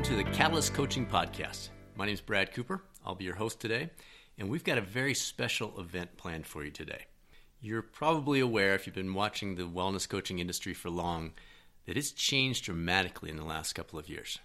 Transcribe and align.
welcome 0.00 0.16
to 0.16 0.24
the 0.24 0.30
Catalyst 0.34 0.72
Coaching 0.72 1.04
Podcast. 1.04 1.68
My 1.94 2.06
name 2.06 2.14
is 2.14 2.22
Brad 2.22 2.54
Cooper. 2.54 2.82
I'll 3.04 3.14
be 3.14 3.26
your 3.26 3.34
host 3.34 3.60
today, 3.60 3.90
and 4.38 4.48
we've 4.48 4.64
got 4.64 4.78
a 4.78 4.80
very 4.80 5.12
special 5.12 5.78
event 5.78 6.16
planned 6.16 6.46
for 6.46 6.64
you 6.64 6.70
today. 6.70 7.04
You're 7.60 7.82
probably 7.82 8.40
aware, 8.40 8.74
if 8.74 8.86
you've 8.86 8.94
been 8.94 9.12
watching 9.12 9.56
the 9.56 9.64
wellness 9.64 10.08
coaching 10.08 10.38
industry 10.38 10.72
for 10.72 10.88
long, 10.88 11.32
that 11.84 11.98
it's 11.98 12.12
changed 12.12 12.64
dramatically 12.64 13.28
in 13.28 13.36
the 13.36 13.44
last 13.44 13.74
couple 13.74 13.98
of 13.98 14.08
years. 14.08 14.38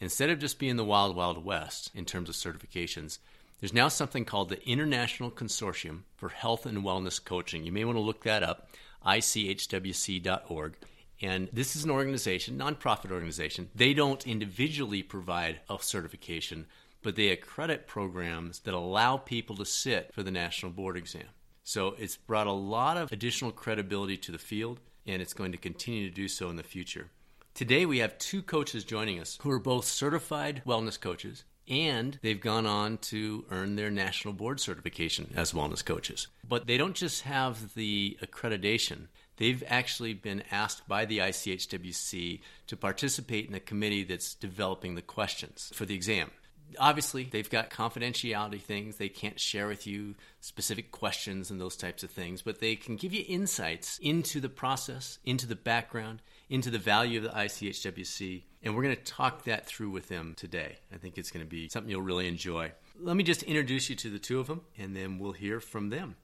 Instead 0.00 0.30
of 0.30 0.40
just 0.40 0.58
being 0.58 0.74
the 0.74 0.84
wild, 0.84 1.14
wild 1.14 1.44
west 1.44 1.92
in 1.94 2.04
terms 2.04 2.28
of 2.28 2.34
certifications, 2.34 3.18
there's 3.60 3.72
now 3.72 3.86
something 3.86 4.24
called 4.24 4.48
the 4.48 4.68
International 4.68 5.30
Consortium 5.30 6.00
for 6.16 6.30
Health 6.30 6.66
and 6.66 6.78
Wellness 6.78 7.24
Coaching. 7.24 7.62
You 7.62 7.70
may 7.70 7.84
want 7.84 7.98
to 7.98 8.02
look 8.02 8.24
that 8.24 8.42
up, 8.42 8.68
ichwc.org. 9.06 10.76
And 11.22 11.48
this 11.52 11.76
is 11.76 11.84
an 11.84 11.90
organization, 11.90 12.58
nonprofit 12.58 13.12
organization. 13.12 13.70
They 13.74 13.94
don't 13.94 14.26
individually 14.26 15.04
provide 15.04 15.60
a 15.70 15.78
certification, 15.80 16.66
but 17.00 17.14
they 17.14 17.28
accredit 17.28 17.86
programs 17.86 18.58
that 18.60 18.74
allow 18.74 19.16
people 19.18 19.56
to 19.56 19.64
sit 19.64 20.12
for 20.12 20.24
the 20.24 20.32
national 20.32 20.72
board 20.72 20.96
exam. 20.96 21.28
So 21.62 21.94
it's 21.96 22.16
brought 22.16 22.48
a 22.48 22.52
lot 22.52 22.96
of 22.96 23.12
additional 23.12 23.52
credibility 23.52 24.16
to 24.16 24.32
the 24.32 24.38
field, 24.38 24.80
and 25.06 25.22
it's 25.22 25.32
going 25.32 25.52
to 25.52 25.58
continue 25.58 26.08
to 26.08 26.14
do 26.14 26.26
so 26.26 26.50
in 26.50 26.56
the 26.56 26.64
future. 26.64 27.10
Today, 27.54 27.86
we 27.86 27.98
have 27.98 28.18
two 28.18 28.42
coaches 28.42 28.82
joining 28.82 29.20
us 29.20 29.38
who 29.42 29.50
are 29.50 29.60
both 29.60 29.84
certified 29.84 30.62
wellness 30.66 31.00
coaches, 31.00 31.44
and 31.68 32.18
they've 32.22 32.40
gone 32.40 32.66
on 32.66 32.98
to 32.98 33.44
earn 33.50 33.76
their 33.76 33.90
national 33.90 34.34
board 34.34 34.58
certification 34.58 35.32
as 35.36 35.52
wellness 35.52 35.84
coaches. 35.84 36.26
But 36.48 36.66
they 36.66 36.76
don't 36.76 36.96
just 36.96 37.22
have 37.22 37.74
the 37.74 38.18
accreditation, 38.22 39.08
they've 39.36 39.62
actually 39.66 40.14
been 40.14 40.42
asked 40.50 40.86
by 40.88 41.04
the 41.04 41.18
ICHWC 41.18 42.40
to 42.66 42.76
participate 42.76 43.48
in 43.48 43.54
a 43.54 43.60
committee 43.60 44.04
that's 44.04 44.34
developing 44.34 44.94
the 44.94 45.02
questions 45.02 45.70
for 45.74 45.84
the 45.84 45.94
exam. 45.94 46.30
Obviously, 46.78 47.24
they've 47.24 47.50
got 47.50 47.70
confidentiality 47.70 48.60
things. 48.60 48.96
They 48.96 49.10
can't 49.10 49.38
share 49.38 49.66
with 49.66 49.86
you 49.86 50.14
specific 50.40 50.90
questions 50.90 51.50
and 51.50 51.60
those 51.60 51.76
types 51.76 52.02
of 52.02 52.10
things, 52.10 52.40
but 52.40 52.60
they 52.60 52.76
can 52.76 52.96
give 52.96 53.12
you 53.12 53.24
insights 53.28 53.98
into 53.98 54.40
the 54.40 54.48
process, 54.48 55.18
into 55.24 55.46
the 55.46 55.56
background, 55.56 56.22
into 56.48 56.70
the 56.70 56.78
value 56.78 57.18
of 57.18 57.24
the 57.24 57.30
ICHWC. 57.30 58.44
And 58.62 58.74
we're 58.74 58.82
going 58.82 58.96
to 58.96 59.02
talk 59.02 59.44
that 59.44 59.66
through 59.66 59.90
with 59.90 60.08
them 60.08 60.34
today. 60.36 60.78
I 60.92 60.96
think 60.96 61.18
it's 61.18 61.30
going 61.30 61.44
to 61.44 61.50
be 61.50 61.68
something 61.68 61.90
you'll 61.90 62.00
really 62.00 62.28
enjoy. 62.28 62.72
Let 62.98 63.16
me 63.16 63.24
just 63.24 63.42
introduce 63.42 63.90
you 63.90 63.96
to 63.96 64.10
the 64.10 64.18
two 64.18 64.40
of 64.40 64.46
them, 64.46 64.62
and 64.78 64.96
then 64.96 65.18
we'll 65.18 65.32
hear 65.32 65.60
from 65.60 65.90
them. 65.90 66.16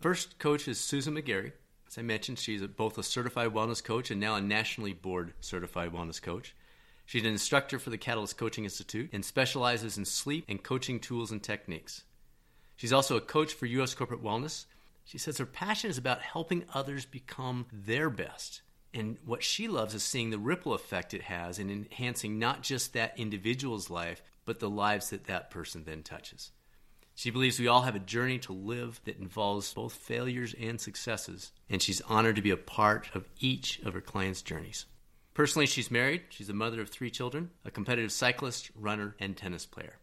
First 0.00 0.38
coach 0.38 0.68
is 0.68 0.78
Susan 0.78 1.14
McGarry. 1.14 1.52
As 1.94 1.98
I 1.98 2.02
mentioned, 2.02 2.40
she's 2.40 2.60
both 2.60 2.98
a 2.98 3.04
certified 3.04 3.50
wellness 3.50 3.82
coach 3.82 4.10
and 4.10 4.20
now 4.20 4.34
a 4.34 4.40
nationally 4.40 4.92
board 4.92 5.32
certified 5.38 5.92
wellness 5.92 6.20
coach. 6.20 6.52
She's 7.06 7.22
an 7.22 7.28
instructor 7.28 7.78
for 7.78 7.90
the 7.90 7.98
Catalyst 7.98 8.36
Coaching 8.36 8.64
Institute 8.64 9.10
and 9.12 9.24
specializes 9.24 9.96
in 9.96 10.04
sleep 10.04 10.44
and 10.48 10.60
coaching 10.60 10.98
tools 10.98 11.30
and 11.30 11.40
techniques. 11.40 12.02
She's 12.74 12.92
also 12.92 13.16
a 13.16 13.20
coach 13.20 13.54
for 13.54 13.66
U.S. 13.66 13.94
Corporate 13.94 14.24
Wellness. 14.24 14.64
She 15.04 15.18
says 15.18 15.38
her 15.38 15.46
passion 15.46 15.88
is 15.88 15.96
about 15.96 16.20
helping 16.20 16.64
others 16.74 17.04
become 17.04 17.66
their 17.72 18.10
best. 18.10 18.62
And 18.92 19.18
what 19.24 19.44
she 19.44 19.68
loves 19.68 19.94
is 19.94 20.02
seeing 20.02 20.30
the 20.30 20.38
ripple 20.38 20.74
effect 20.74 21.14
it 21.14 21.22
has 21.22 21.60
in 21.60 21.70
enhancing 21.70 22.40
not 22.40 22.62
just 22.62 22.92
that 22.94 23.16
individual's 23.16 23.88
life, 23.88 24.20
but 24.44 24.58
the 24.58 24.68
lives 24.68 25.10
that 25.10 25.26
that 25.26 25.48
person 25.48 25.84
then 25.84 26.02
touches. 26.02 26.50
She 27.14 27.30
believes 27.30 27.60
we 27.60 27.68
all 27.68 27.82
have 27.82 27.94
a 27.94 28.00
journey 28.00 28.38
to 28.40 28.52
live 28.52 29.00
that 29.04 29.18
involves 29.18 29.72
both 29.72 29.92
failures 29.92 30.54
and 30.60 30.80
successes, 30.80 31.52
and 31.70 31.80
she's 31.80 32.00
honored 32.02 32.36
to 32.36 32.42
be 32.42 32.50
a 32.50 32.56
part 32.56 33.08
of 33.14 33.28
each 33.38 33.78
of 33.80 33.94
her 33.94 34.00
clients' 34.00 34.42
journeys. 34.42 34.86
Personally, 35.32 35.66
she's 35.66 35.90
married, 35.90 36.22
she's 36.28 36.48
a 36.48 36.54
mother 36.54 36.80
of 36.80 36.90
three 36.90 37.10
children, 37.10 37.50
a 37.64 37.70
competitive 37.70 38.12
cyclist, 38.12 38.70
runner, 38.74 39.14
and 39.20 39.36
tennis 39.36 39.64
player. 39.64 39.94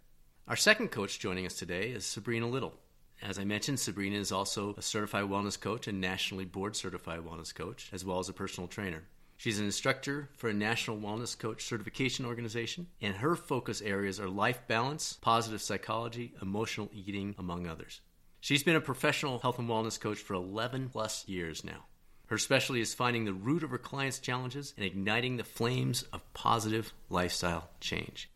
Our 0.48 0.56
second 0.56 0.90
coach 0.90 1.20
joining 1.20 1.46
us 1.46 1.56
today 1.56 1.92
is 1.92 2.06
Sabrina 2.06 2.48
Little. 2.48 2.74
As 3.22 3.38
I 3.38 3.44
mentioned, 3.44 3.80
Sabrina 3.80 4.18
is 4.18 4.32
also 4.32 4.74
a 4.78 4.82
certified 4.82 5.26
wellness 5.26 5.60
coach 5.60 5.88
and 5.88 6.02
nationally 6.02 6.46
board 6.46 6.76
certified 6.76 7.20
wellness 7.20 7.54
coach, 7.54 7.90
as 7.94 8.04
well 8.04 8.20
as 8.20 8.30
a 8.30 8.34
personal 8.34 8.68
trainer. 8.68 9.04
She's 9.41 9.57
an 9.57 9.66
instructor 9.66 10.29
for 10.38 10.52
a 10.52 10.53
national 10.53 11.00
wellness 11.00 11.35
coach 11.35 11.63
certification 11.63 12.28
organization, 12.28 12.85
and 13.02 13.16
her 13.16 13.35
focus 13.35 13.81
areas 13.81 14.19
are 14.19 14.29
life 14.29 14.68
balance, 14.68 15.13
positive 15.19 15.63
psychology, 15.63 16.35
emotional 16.44 16.91
eating, 16.94 17.34
among 17.40 17.66
others. 17.66 18.02
She's 18.40 18.62
been 18.62 18.75
a 18.75 18.81
professional 18.81 19.40
health 19.40 19.57
and 19.57 19.68
wellness 19.68 20.00
coach 20.00 20.19
for 20.19 20.35
11 20.35 20.90
plus 20.90 21.28
years 21.28 21.63
now. 21.63 21.85
Her 22.28 22.38
specialty 22.38 22.81
is 22.81 22.94
finding 22.94 23.25
the 23.25 23.34
root 23.34 23.63
of 23.63 23.72
her 23.72 23.79
clients' 23.79 24.19
challenges 24.19 24.75
and 24.78 24.85
igniting 24.85 25.38
the 25.38 25.44
flames 25.44 26.03
of 26.13 26.34
positive 26.35 26.94
lifestyle 27.09 27.72
change. 27.79 28.29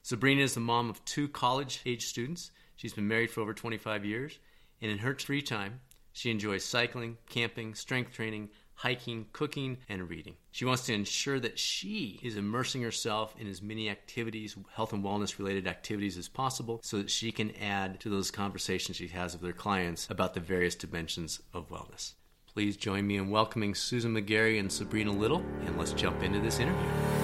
Sabrina 0.00 0.40
is 0.40 0.54
the 0.54 0.60
mom 0.60 0.88
of 0.88 1.04
two 1.04 1.28
college 1.28 1.82
age 1.84 2.06
students. 2.06 2.50
She's 2.76 2.94
been 2.94 3.08
married 3.08 3.30
for 3.30 3.42
over 3.42 3.52
25 3.52 4.06
years, 4.06 4.38
and 4.80 4.90
in 4.90 4.96
her 5.00 5.14
free 5.16 5.42
time, 5.42 5.80
she 6.14 6.30
enjoys 6.30 6.64
cycling, 6.64 7.18
camping, 7.28 7.74
strength 7.74 8.14
training, 8.14 8.48
hiking, 8.80 9.26
cooking, 9.34 9.76
and 9.90 10.08
reading. 10.08 10.34
She 10.52 10.64
wants 10.64 10.86
to 10.86 10.94
ensure 10.94 11.38
that 11.40 11.58
she 11.58 12.18
is 12.22 12.36
immersing 12.36 12.80
herself 12.80 13.34
in 13.38 13.46
as 13.46 13.60
many 13.60 13.90
activities, 13.90 14.56
health 14.72 14.94
and 14.94 15.04
wellness 15.04 15.38
related 15.38 15.66
activities 15.66 16.16
as 16.16 16.28
possible, 16.28 16.80
so 16.82 16.96
that 16.96 17.10
she 17.10 17.30
can 17.30 17.54
add 17.56 18.00
to 18.00 18.08
those 18.08 18.30
conversations 18.30 18.96
she 18.96 19.08
has 19.08 19.34
with 19.34 19.44
her 19.44 19.52
clients 19.52 20.08
about 20.08 20.32
the 20.32 20.40
various 20.40 20.74
dimensions 20.74 21.42
of 21.52 21.68
wellness. 21.68 22.14
Please 22.54 22.78
join 22.78 23.06
me 23.06 23.18
in 23.18 23.28
welcoming 23.28 23.74
Susan 23.74 24.14
McGarry 24.14 24.58
and 24.58 24.72
Sabrina 24.72 25.12
Little, 25.12 25.44
and 25.66 25.76
let's 25.76 25.92
jump 25.92 26.22
into 26.22 26.40
this 26.40 26.58
interview. 26.58 27.19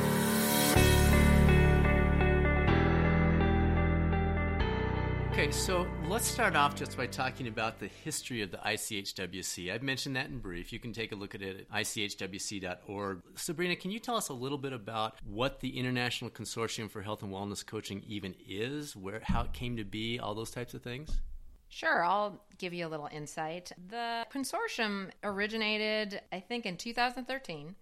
So 5.56 5.86
let's 6.08 6.28
start 6.28 6.54
off 6.54 6.74
just 6.74 6.96
by 6.98 7.06
talking 7.06 7.48
about 7.48 7.78
the 7.78 7.88
history 7.88 8.42
of 8.42 8.50
the 8.50 8.58
ICHWC. 8.58 9.72
I've 9.72 9.82
mentioned 9.82 10.14
that 10.14 10.26
in 10.26 10.38
brief. 10.38 10.70
You 10.70 10.78
can 10.78 10.92
take 10.92 11.12
a 11.12 11.14
look 11.14 11.34
at 11.34 11.40
it 11.40 11.60
at 11.60 11.70
ichwc.org. 11.70 13.22
Sabrina, 13.36 13.74
can 13.74 13.90
you 13.90 13.98
tell 13.98 14.16
us 14.16 14.28
a 14.28 14.34
little 14.34 14.58
bit 14.58 14.74
about 14.74 15.14
what 15.24 15.60
the 15.60 15.78
International 15.78 16.30
Consortium 16.30 16.90
for 16.90 17.00
Health 17.00 17.22
and 17.22 17.32
Wellness 17.32 17.64
Coaching 17.64 18.04
even 18.06 18.34
is, 18.46 18.94
where 18.94 19.20
how 19.24 19.44
it 19.44 19.54
came 19.54 19.78
to 19.78 19.84
be, 19.84 20.18
all 20.18 20.34
those 20.34 20.50
types 20.50 20.74
of 20.74 20.82
things? 20.82 21.20
Sure, 21.68 22.04
I'll 22.04 22.44
give 22.58 22.74
you 22.74 22.86
a 22.86 22.90
little 22.90 23.08
insight. 23.10 23.72
The 23.88 24.26
consortium 24.32 25.10
originated, 25.24 26.20
I 26.32 26.40
think, 26.40 26.66
in 26.66 26.76
2013. 26.76 27.74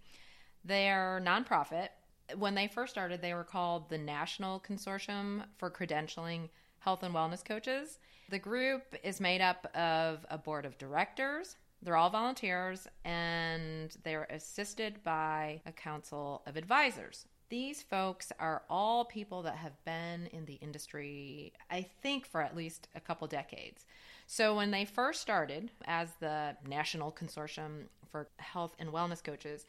They're 0.65 1.21
nonprofit. 1.25 1.89
When 2.37 2.55
they 2.55 2.69
first 2.69 2.93
started, 2.93 3.21
they 3.21 3.35
were 3.35 3.45
called 3.45 3.91
the 3.91 3.99
National 3.99 4.61
Consortium 4.61 5.43
for 5.59 5.71
Credentialing 5.71 6.49
Health 6.85 7.03
and 7.03 7.15
Wellness 7.15 7.43
Coaches. 7.43 7.99
The 8.29 8.39
group 8.39 8.83
is 9.03 9.19
made 9.19 9.41
up 9.41 9.67
of 9.75 10.27
a 10.29 10.37
board 10.37 10.67
of 10.67 10.77
directors. 10.77 11.57
They're 11.81 11.97
all 11.97 12.11
volunteers 12.11 12.87
and 13.07 13.97
they're 14.05 14.27
assisted 14.29 15.03
by 15.03 15.63
a 15.65 15.73
council 15.73 16.43
of 16.47 16.57
advisors. 16.57 17.25
These 17.49 17.83
folks 17.83 18.33
are 18.39 18.65
all 18.69 19.07
people 19.07 19.43
that 19.43 19.57
have 19.57 19.83
been 19.87 20.27
in 20.27 20.45
the 20.45 20.55
industry, 20.55 21.55
I 21.71 21.87
think, 22.03 22.27
for 22.27 22.43
at 22.43 22.55
least 22.55 22.89
a 22.95 23.01
couple 23.01 23.29
decades. 23.29 23.87
So, 24.27 24.55
when 24.55 24.71
they 24.71 24.85
first 24.85 25.23
started 25.23 25.71
as 25.87 26.09
the 26.21 26.57
National 26.67 27.13
Consortium 27.13 27.85
for 28.11 28.29
Health 28.39 28.75
and 28.79 28.91
Wellness 28.91 29.23
Coaches, 29.23 29.67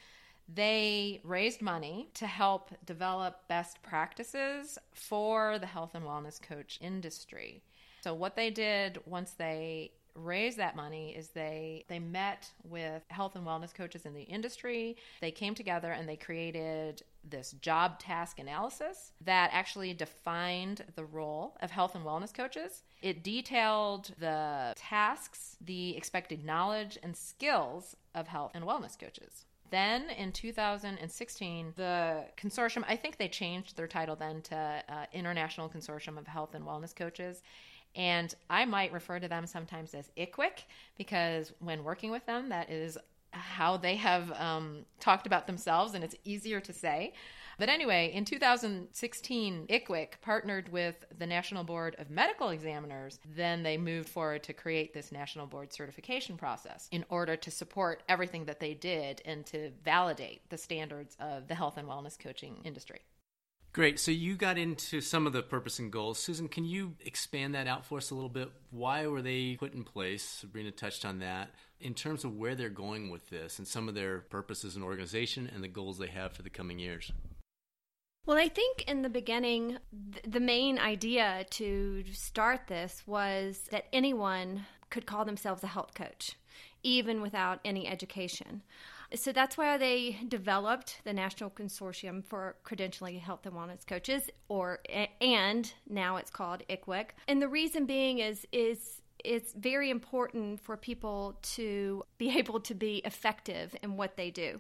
they 0.47 1.21
raised 1.23 1.61
money 1.61 2.09
to 2.15 2.27
help 2.27 2.71
develop 2.85 3.47
best 3.47 3.81
practices 3.81 4.77
for 4.93 5.57
the 5.59 5.65
health 5.65 5.95
and 5.95 6.05
wellness 6.05 6.41
coach 6.41 6.77
industry. 6.81 7.63
So, 8.01 8.13
what 8.13 8.35
they 8.35 8.51
did 8.51 8.99
once 9.05 9.31
they 9.31 9.91
raised 10.15 10.57
that 10.57 10.75
money 10.75 11.13
is 11.15 11.29
they 11.29 11.83
they 11.89 11.99
met 11.99 12.49
with 12.63 13.03
health 13.09 13.35
and 13.35 13.45
wellness 13.45 13.73
coaches 13.73 14.05
in 14.05 14.13
the 14.13 14.23
industry. 14.23 14.95
They 15.21 15.31
came 15.31 15.55
together 15.55 15.91
and 15.91 16.07
they 16.07 16.15
created 16.15 17.03
this 17.27 17.51
job 17.53 17.99
task 17.99 18.39
analysis 18.39 19.11
that 19.21 19.49
actually 19.51 19.93
defined 19.93 20.83
the 20.95 21.05
role 21.05 21.57
of 21.61 21.71
health 21.71 21.95
and 21.95 22.05
wellness 22.05 22.33
coaches. 22.33 22.83
It 23.01 23.23
detailed 23.23 24.11
the 24.19 24.73
tasks 24.77 25.57
the 25.59 25.97
expected 25.97 26.45
knowledge 26.45 26.97
and 27.03 27.15
skills 27.15 27.95
of 28.13 28.27
health 28.27 28.51
and 28.53 28.63
wellness 28.63 28.97
coaches 28.97 29.45
then 29.75 30.09
in 30.11 30.31
2016, 30.31 31.73
the 31.75 32.23
consortium, 32.37 32.83
I 32.87 32.95
think 32.95 33.17
they 33.17 33.27
changed 33.27 33.75
their 33.75 33.87
title 33.87 34.15
then 34.15 34.41
to 34.43 34.55
uh, 34.55 35.05
International 35.13 35.69
Consortium 35.69 36.17
of 36.17 36.27
Health 36.27 36.55
and 36.55 36.65
Wellness 36.65 36.95
Coaches. 36.95 37.43
And 37.95 38.33
I 38.49 38.65
might 38.65 38.91
refer 38.91 39.19
to 39.19 39.27
them 39.27 39.45
sometimes 39.45 39.93
as 39.93 40.09
ICWIC 40.17 40.63
because 40.97 41.53
when 41.59 41.83
working 41.83 42.11
with 42.11 42.25
them, 42.25 42.49
that 42.49 42.69
is 42.69 42.97
how 43.31 43.77
they 43.77 43.95
have 43.97 44.31
um, 44.39 44.85
talked 44.99 45.27
about 45.27 45.47
themselves, 45.47 45.93
and 45.93 46.03
it's 46.03 46.15
easier 46.23 46.59
to 46.61 46.73
say. 46.73 47.13
But 47.57 47.69
anyway, 47.69 48.11
in 48.13 48.25
2016, 48.25 49.67
ICWIC 49.69 50.21
partnered 50.21 50.69
with 50.69 51.05
the 51.17 51.25
National 51.25 51.63
Board 51.63 51.95
of 51.99 52.09
Medical 52.09 52.49
Examiners. 52.49 53.19
Then 53.35 53.63
they 53.63 53.77
moved 53.77 54.09
forward 54.09 54.43
to 54.43 54.53
create 54.53 54.93
this 54.93 55.11
National 55.11 55.45
Board 55.45 55.71
certification 55.71 56.37
process 56.37 56.89
in 56.91 57.05
order 57.09 57.35
to 57.37 57.51
support 57.51 58.03
everything 58.09 58.45
that 58.45 58.59
they 58.59 58.73
did 58.73 59.21
and 59.25 59.45
to 59.47 59.71
validate 59.83 60.49
the 60.49 60.57
standards 60.57 61.15
of 61.19 61.47
the 61.47 61.55
health 61.55 61.77
and 61.77 61.87
wellness 61.87 62.19
coaching 62.19 62.57
industry. 62.63 63.01
Great. 63.75 63.99
So 63.99 64.11
you 64.11 64.35
got 64.35 64.57
into 64.57 65.01
some 65.01 65.27
of 65.27 65.33
the 65.33 65.41
purpose 65.41 65.79
and 65.79 65.91
goals. 65.91 66.17
Susan, 66.17 66.47
can 66.47 66.63
you 66.63 66.93
expand 67.05 67.55
that 67.55 67.67
out 67.67 67.85
for 67.85 67.97
us 67.97 68.09
a 68.09 68.15
little 68.15 68.29
bit? 68.29 68.49
Why 68.71 69.05
were 69.07 69.21
they 69.21 69.57
put 69.59 69.73
in 69.73 69.83
place? 69.83 70.23
Sabrina 70.23 70.71
touched 70.71 71.03
on 71.03 71.19
that. 71.19 71.51
In 71.81 71.93
terms 71.93 72.23
of 72.23 72.37
where 72.37 72.55
they're 72.55 72.69
going 72.69 73.09
with 73.09 73.29
this 73.29 73.59
and 73.59 73.67
some 73.67 73.89
of 73.89 73.95
their 73.95 74.19
purposes 74.19 74.77
and 74.77 74.85
organization 74.85 75.51
and 75.53 75.61
the 75.61 75.67
goals 75.67 75.97
they 75.97 76.07
have 76.07 76.31
for 76.31 76.41
the 76.41 76.49
coming 76.49 76.79
years. 76.79 77.11
Well, 78.25 78.37
I 78.37 78.49
think 78.49 78.85
in 78.87 79.03
the 79.03 79.09
beginning, 79.09 79.77
the 80.27 80.39
main 80.39 80.79
idea 80.79 81.45
to 81.51 82.03
start 82.11 82.67
this 82.67 83.03
was 83.05 83.61
that 83.69 83.85
anyone 83.93 84.65
could 84.89 85.05
call 85.05 85.25
themselves 85.25 85.63
a 85.63 85.67
health 85.67 85.93
coach, 85.93 86.33
even 86.81 87.21
without 87.21 87.59
any 87.63 87.87
education. 87.87 88.63
So 89.13 89.31
that's 89.31 89.57
why 89.57 89.77
they 89.77 90.17
developed 90.27 91.01
the 91.03 91.13
National 91.13 91.51
Consortium 91.51 92.25
for 92.25 92.55
Credentialing 92.65 93.19
Health 93.19 93.45
and 93.45 93.53
Wellness 93.53 93.85
Coaches, 93.85 94.31
or 94.47 94.79
and 95.21 95.71
now 95.87 96.17
it's 96.17 96.31
called 96.31 96.63
ICWIC. 96.67 97.09
And 97.27 97.39
the 97.39 97.47
reason 97.47 97.85
being 97.85 98.17
is 98.17 98.47
is 98.51 99.01
it's 99.25 99.53
very 99.53 99.89
important 99.89 100.59
for 100.59 100.77
people 100.77 101.37
to 101.55 102.03
be 102.17 102.37
able 102.37 102.59
to 102.61 102.73
be 102.73 102.97
effective 103.05 103.75
in 103.81 103.97
what 103.97 104.17
they 104.17 104.31
do. 104.31 104.59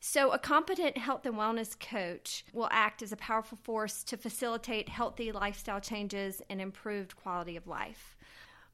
So, 0.00 0.30
a 0.30 0.38
competent 0.38 0.98
health 0.98 1.24
and 1.26 1.36
wellness 1.36 1.78
coach 1.78 2.44
will 2.52 2.68
act 2.70 3.02
as 3.02 3.12
a 3.12 3.16
powerful 3.16 3.58
force 3.62 4.02
to 4.04 4.16
facilitate 4.16 4.88
healthy 4.88 5.32
lifestyle 5.32 5.80
changes 5.80 6.42
and 6.50 6.60
improved 6.60 7.16
quality 7.16 7.56
of 7.56 7.66
life. 7.66 8.16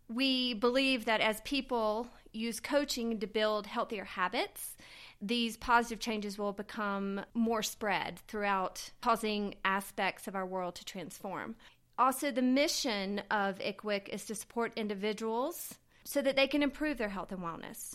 We 0.08 0.54
believe 0.54 1.04
that 1.04 1.20
as 1.20 1.40
people 1.42 2.08
use 2.32 2.60
coaching 2.60 3.18
to 3.20 3.26
build 3.26 3.66
healthier 3.66 4.04
habits, 4.04 4.76
these 5.20 5.56
positive 5.56 6.00
changes 6.00 6.36
will 6.36 6.52
become 6.52 7.22
more 7.32 7.62
spread 7.62 8.18
throughout, 8.26 8.90
causing 9.00 9.54
aspects 9.64 10.26
of 10.26 10.34
our 10.34 10.44
world 10.44 10.74
to 10.74 10.84
transform. 10.84 11.54
Also, 12.02 12.32
the 12.32 12.42
mission 12.42 13.22
of 13.30 13.60
ICWC 13.60 14.08
is 14.08 14.24
to 14.24 14.34
support 14.34 14.72
individuals 14.74 15.78
so 16.02 16.20
that 16.20 16.34
they 16.34 16.48
can 16.48 16.60
improve 16.60 16.98
their 16.98 17.10
health 17.10 17.30
and 17.30 17.40
wellness, 17.40 17.94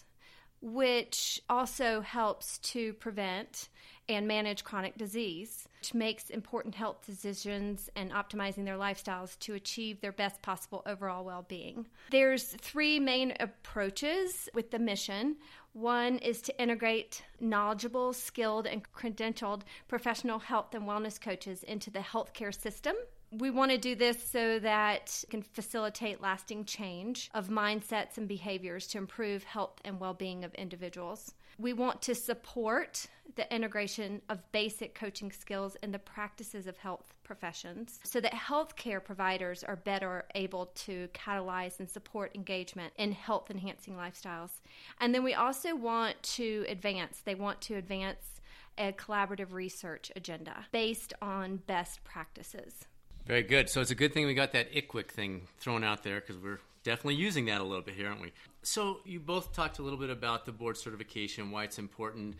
which 0.62 1.42
also 1.50 2.00
helps 2.00 2.58
to 2.60 2.94
prevent 2.94 3.68
and 4.08 4.26
manage 4.26 4.64
chronic 4.64 4.98
disease, 4.98 5.68
which 5.82 5.94
makes 5.94 6.30
important 6.30 6.74
health 6.74 7.06
decisions 7.06 7.90
and 7.98 8.12
optimizing 8.12 8.64
their 8.64 8.78
lifestyles 8.78 9.38
to 9.40 9.56
achieve 9.56 10.00
their 10.00 10.14
best 10.14 10.42
possible 10.42 10.84
overall 10.86 11.26
well-being. 11.26 11.86
There's 12.10 12.56
three 12.62 13.02
main 13.02 13.34
approaches 13.42 14.48
with 14.54 14.72
the 14.72 14.80
mission. 14.80 15.36
One 15.74 16.20
is 16.20 16.42
to 16.44 16.62
integrate 16.62 17.26
knowledgeable, 17.42 18.14
skilled, 18.14 18.68
and 18.68 18.90
credentialed 18.94 19.64
professional 19.90 20.40
health 20.40 20.74
and 20.74 20.86
wellness 20.86 21.20
coaches 21.20 21.62
into 21.64 21.92
the 21.92 22.00
healthcare 22.00 22.58
system. 22.58 22.96
We 23.32 23.50
want 23.50 23.72
to 23.72 23.78
do 23.78 23.94
this 23.94 24.24
so 24.24 24.58
that 24.60 25.24
can 25.30 25.42
facilitate 25.42 26.22
lasting 26.22 26.64
change 26.64 27.30
of 27.34 27.50
mindsets 27.50 28.18
and 28.18 28.28
behaviors 28.28 28.88
to 28.88 28.98
improve 28.98 29.44
health 29.44 29.82
and 29.84 30.00
well 30.00 30.14
being 30.14 30.46
of 30.46 30.54
individuals. 30.56 31.34
We 31.60 31.74
want 31.74 32.02
to 32.04 32.16
support 32.16 33.08
the 33.36 33.54
integration 33.54 34.22
of 34.30 34.50
basic 34.52 34.96
coaching 34.96 35.32
skills 35.32 35.76
in 35.84 35.92
the 35.92 36.00
practices 36.00 36.68
of 36.68 36.78
health 36.78 37.16
professions 37.24 38.00
so 38.04 38.22
that 38.22 38.34
healthcare 38.34 39.04
providers 39.04 39.64
are 39.64 39.76
better 39.76 40.26
able 40.34 40.68
to 40.68 41.10
catalyze 41.14 41.80
and 41.80 41.90
support 41.90 42.34
engagement 42.34 42.94
in 42.98 43.12
health 43.12 43.52
enhancing 43.52 43.96
lifestyles. 43.96 44.62
And 45.02 45.14
then 45.14 45.24
we 45.24 45.34
also 45.34 45.76
want 45.76 46.22
to 46.24 46.66
advance, 46.70 47.22
they 47.26 47.36
want 47.36 47.60
to 47.62 47.76
advance 47.76 48.42
a 48.78 48.94
collaborative 48.94 49.52
research 49.52 50.12
agenda 50.16 50.66
based 50.72 51.14
on 51.22 51.58
best 51.68 52.04
practices. 52.04 52.86
Very 53.28 53.44
good. 53.44 53.70
So 53.70 53.82
it's 53.82 53.92
a 53.92 53.96
good 53.96 54.14
thing 54.14 54.26
we 54.26 54.34
got 54.34 54.54
that 54.54 54.72
ICWC 54.74 55.08
thing 55.10 55.42
thrown 55.60 55.84
out 55.84 56.02
there 56.02 56.22
because 56.22 56.38
we're 56.38 56.62
definitely 56.84 57.16
using 57.16 57.46
that 57.48 57.60
a 57.60 57.64
little 57.64 57.84
bit 57.84 57.96
here, 57.96 58.08
aren't 58.08 58.22
we? 58.22 58.32
So 58.64 59.02
you 59.04 59.20
both 59.20 59.54
talked 59.54 59.80
a 59.80 59.82
little 59.82 60.00
bit 60.00 60.10
about 60.10 60.46
the 60.46 60.54
board 60.54 60.78
certification, 60.78 61.52
why 61.52 61.66
it's 61.66 61.78
important. 61.78 62.36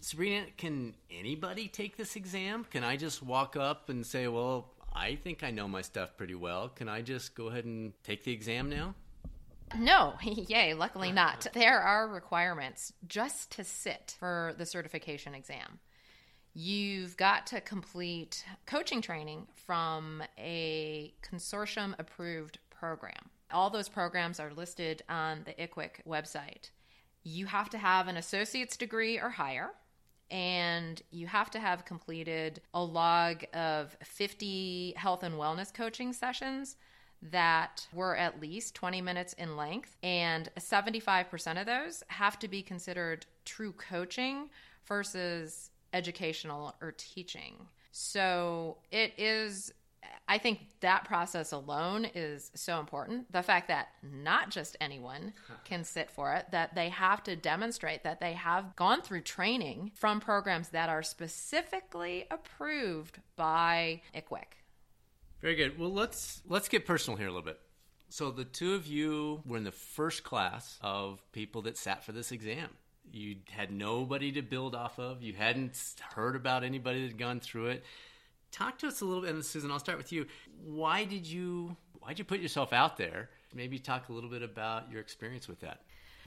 Sabrina, 0.00 0.46
can 0.56 0.94
anybody 1.10 1.66
take 1.66 1.96
this 1.96 2.14
exam? 2.14 2.64
Can 2.70 2.84
I 2.84 2.96
just 2.96 3.20
walk 3.20 3.56
up 3.56 3.88
and 3.88 4.06
say, 4.06 4.28
well, 4.28 4.70
I 4.94 5.16
think 5.16 5.42
I 5.42 5.50
know 5.50 5.66
my 5.66 5.82
stuff 5.82 6.16
pretty 6.16 6.36
well. 6.36 6.68
Can 6.68 6.88
I 6.88 7.02
just 7.02 7.34
go 7.34 7.48
ahead 7.48 7.64
and 7.64 7.92
take 8.04 8.22
the 8.22 8.30
exam 8.30 8.70
now? 8.70 8.94
No, 9.76 10.14
yay, 10.22 10.72
luckily 10.72 11.10
not. 11.10 11.48
There 11.52 11.80
are 11.80 12.06
requirements 12.06 12.92
just 13.08 13.50
to 13.56 13.64
sit 13.64 14.14
for 14.20 14.54
the 14.56 14.66
certification 14.66 15.34
exam. 15.34 15.80
You've 16.60 17.16
got 17.16 17.46
to 17.46 17.60
complete 17.60 18.44
coaching 18.66 19.00
training 19.00 19.46
from 19.64 20.24
a 20.36 21.14
consortium 21.22 21.94
approved 22.00 22.58
program. 22.68 23.30
All 23.52 23.70
those 23.70 23.88
programs 23.88 24.40
are 24.40 24.52
listed 24.52 25.04
on 25.08 25.44
the 25.44 25.52
ICWC 25.52 26.04
website. 26.04 26.70
You 27.22 27.46
have 27.46 27.70
to 27.70 27.78
have 27.78 28.08
an 28.08 28.16
associate's 28.16 28.76
degree 28.76 29.20
or 29.20 29.30
higher 29.30 29.68
and 30.32 31.00
you 31.12 31.28
have 31.28 31.48
to 31.52 31.60
have 31.60 31.84
completed 31.84 32.60
a 32.74 32.82
log 32.82 33.44
of 33.54 33.96
50 34.02 34.94
health 34.96 35.22
and 35.22 35.36
wellness 35.36 35.72
coaching 35.72 36.12
sessions 36.12 36.76
that 37.22 37.86
were 37.92 38.16
at 38.16 38.40
least 38.40 38.74
20 38.74 39.00
minutes 39.00 39.32
in 39.34 39.56
length, 39.56 39.96
and 40.02 40.50
75% 40.58 41.60
of 41.60 41.66
those 41.66 42.02
have 42.08 42.36
to 42.40 42.48
be 42.48 42.62
considered 42.62 43.26
true 43.44 43.72
coaching 43.72 44.50
versus 44.86 45.70
educational 45.92 46.74
or 46.80 46.92
teaching. 46.96 47.54
So 47.90 48.78
it 48.90 49.14
is 49.18 49.72
I 50.26 50.38
think 50.38 50.60
that 50.80 51.04
process 51.04 51.52
alone 51.52 52.06
is 52.14 52.50
so 52.54 52.80
important. 52.80 53.32
The 53.32 53.42
fact 53.42 53.68
that 53.68 53.88
not 54.02 54.50
just 54.50 54.76
anyone 54.80 55.32
can 55.64 55.84
sit 55.84 56.10
for 56.10 56.34
it, 56.34 56.46
that 56.52 56.74
they 56.74 56.90
have 56.90 57.22
to 57.24 57.34
demonstrate 57.34 58.04
that 58.04 58.20
they 58.20 58.34
have 58.34 58.76
gone 58.76 59.02
through 59.02 59.22
training 59.22 59.92
from 59.94 60.20
programs 60.20 60.68
that 60.70 60.88
are 60.88 61.02
specifically 61.02 62.26
approved 62.30 63.20
by 63.36 64.02
ICWC. 64.14 64.44
Very 65.40 65.54
good. 65.54 65.78
Well, 65.78 65.92
let's 65.92 66.42
let's 66.46 66.68
get 66.68 66.84
personal 66.84 67.16
here 67.16 67.28
a 67.28 67.30
little 67.30 67.42
bit. 67.42 67.60
So 68.10 68.30
the 68.30 68.44
two 68.44 68.74
of 68.74 68.86
you 68.86 69.42
were 69.46 69.56
in 69.56 69.64
the 69.64 69.72
first 69.72 70.24
class 70.24 70.78
of 70.82 71.22
people 71.32 71.62
that 71.62 71.76
sat 71.76 72.02
for 72.04 72.12
this 72.12 72.32
exam. 72.32 72.70
You 73.12 73.36
had 73.50 73.70
nobody 73.70 74.32
to 74.32 74.42
build 74.42 74.74
off 74.74 74.98
of. 74.98 75.22
You 75.22 75.32
hadn't 75.32 75.78
heard 76.14 76.36
about 76.36 76.64
anybody 76.64 77.02
that 77.02 77.08
had 77.08 77.18
gone 77.18 77.40
through 77.40 77.66
it. 77.66 77.84
Talk 78.50 78.78
to 78.78 78.88
us 78.88 79.00
a 79.00 79.04
little 79.04 79.22
bit 79.22 79.34
and 79.34 79.44
susan 79.44 79.70
i'll 79.70 79.78
start 79.78 79.98
with 79.98 80.12
you. 80.12 80.26
Why 80.64 81.04
did 81.04 81.26
you 81.26 81.76
why 82.00 82.10
did 82.10 82.20
you 82.20 82.24
put 82.24 82.40
yourself 82.40 82.72
out 82.72 82.96
there? 82.96 83.30
Maybe 83.54 83.78
talk 83.78 84.08
a 84.08 84.12
little 84.12 84.30
bit 84.30 84.42
about 84.42 84.90
your 84.90 85.00
experience 85.00 85.48
with 85.48 85.60
that 85.60 85.82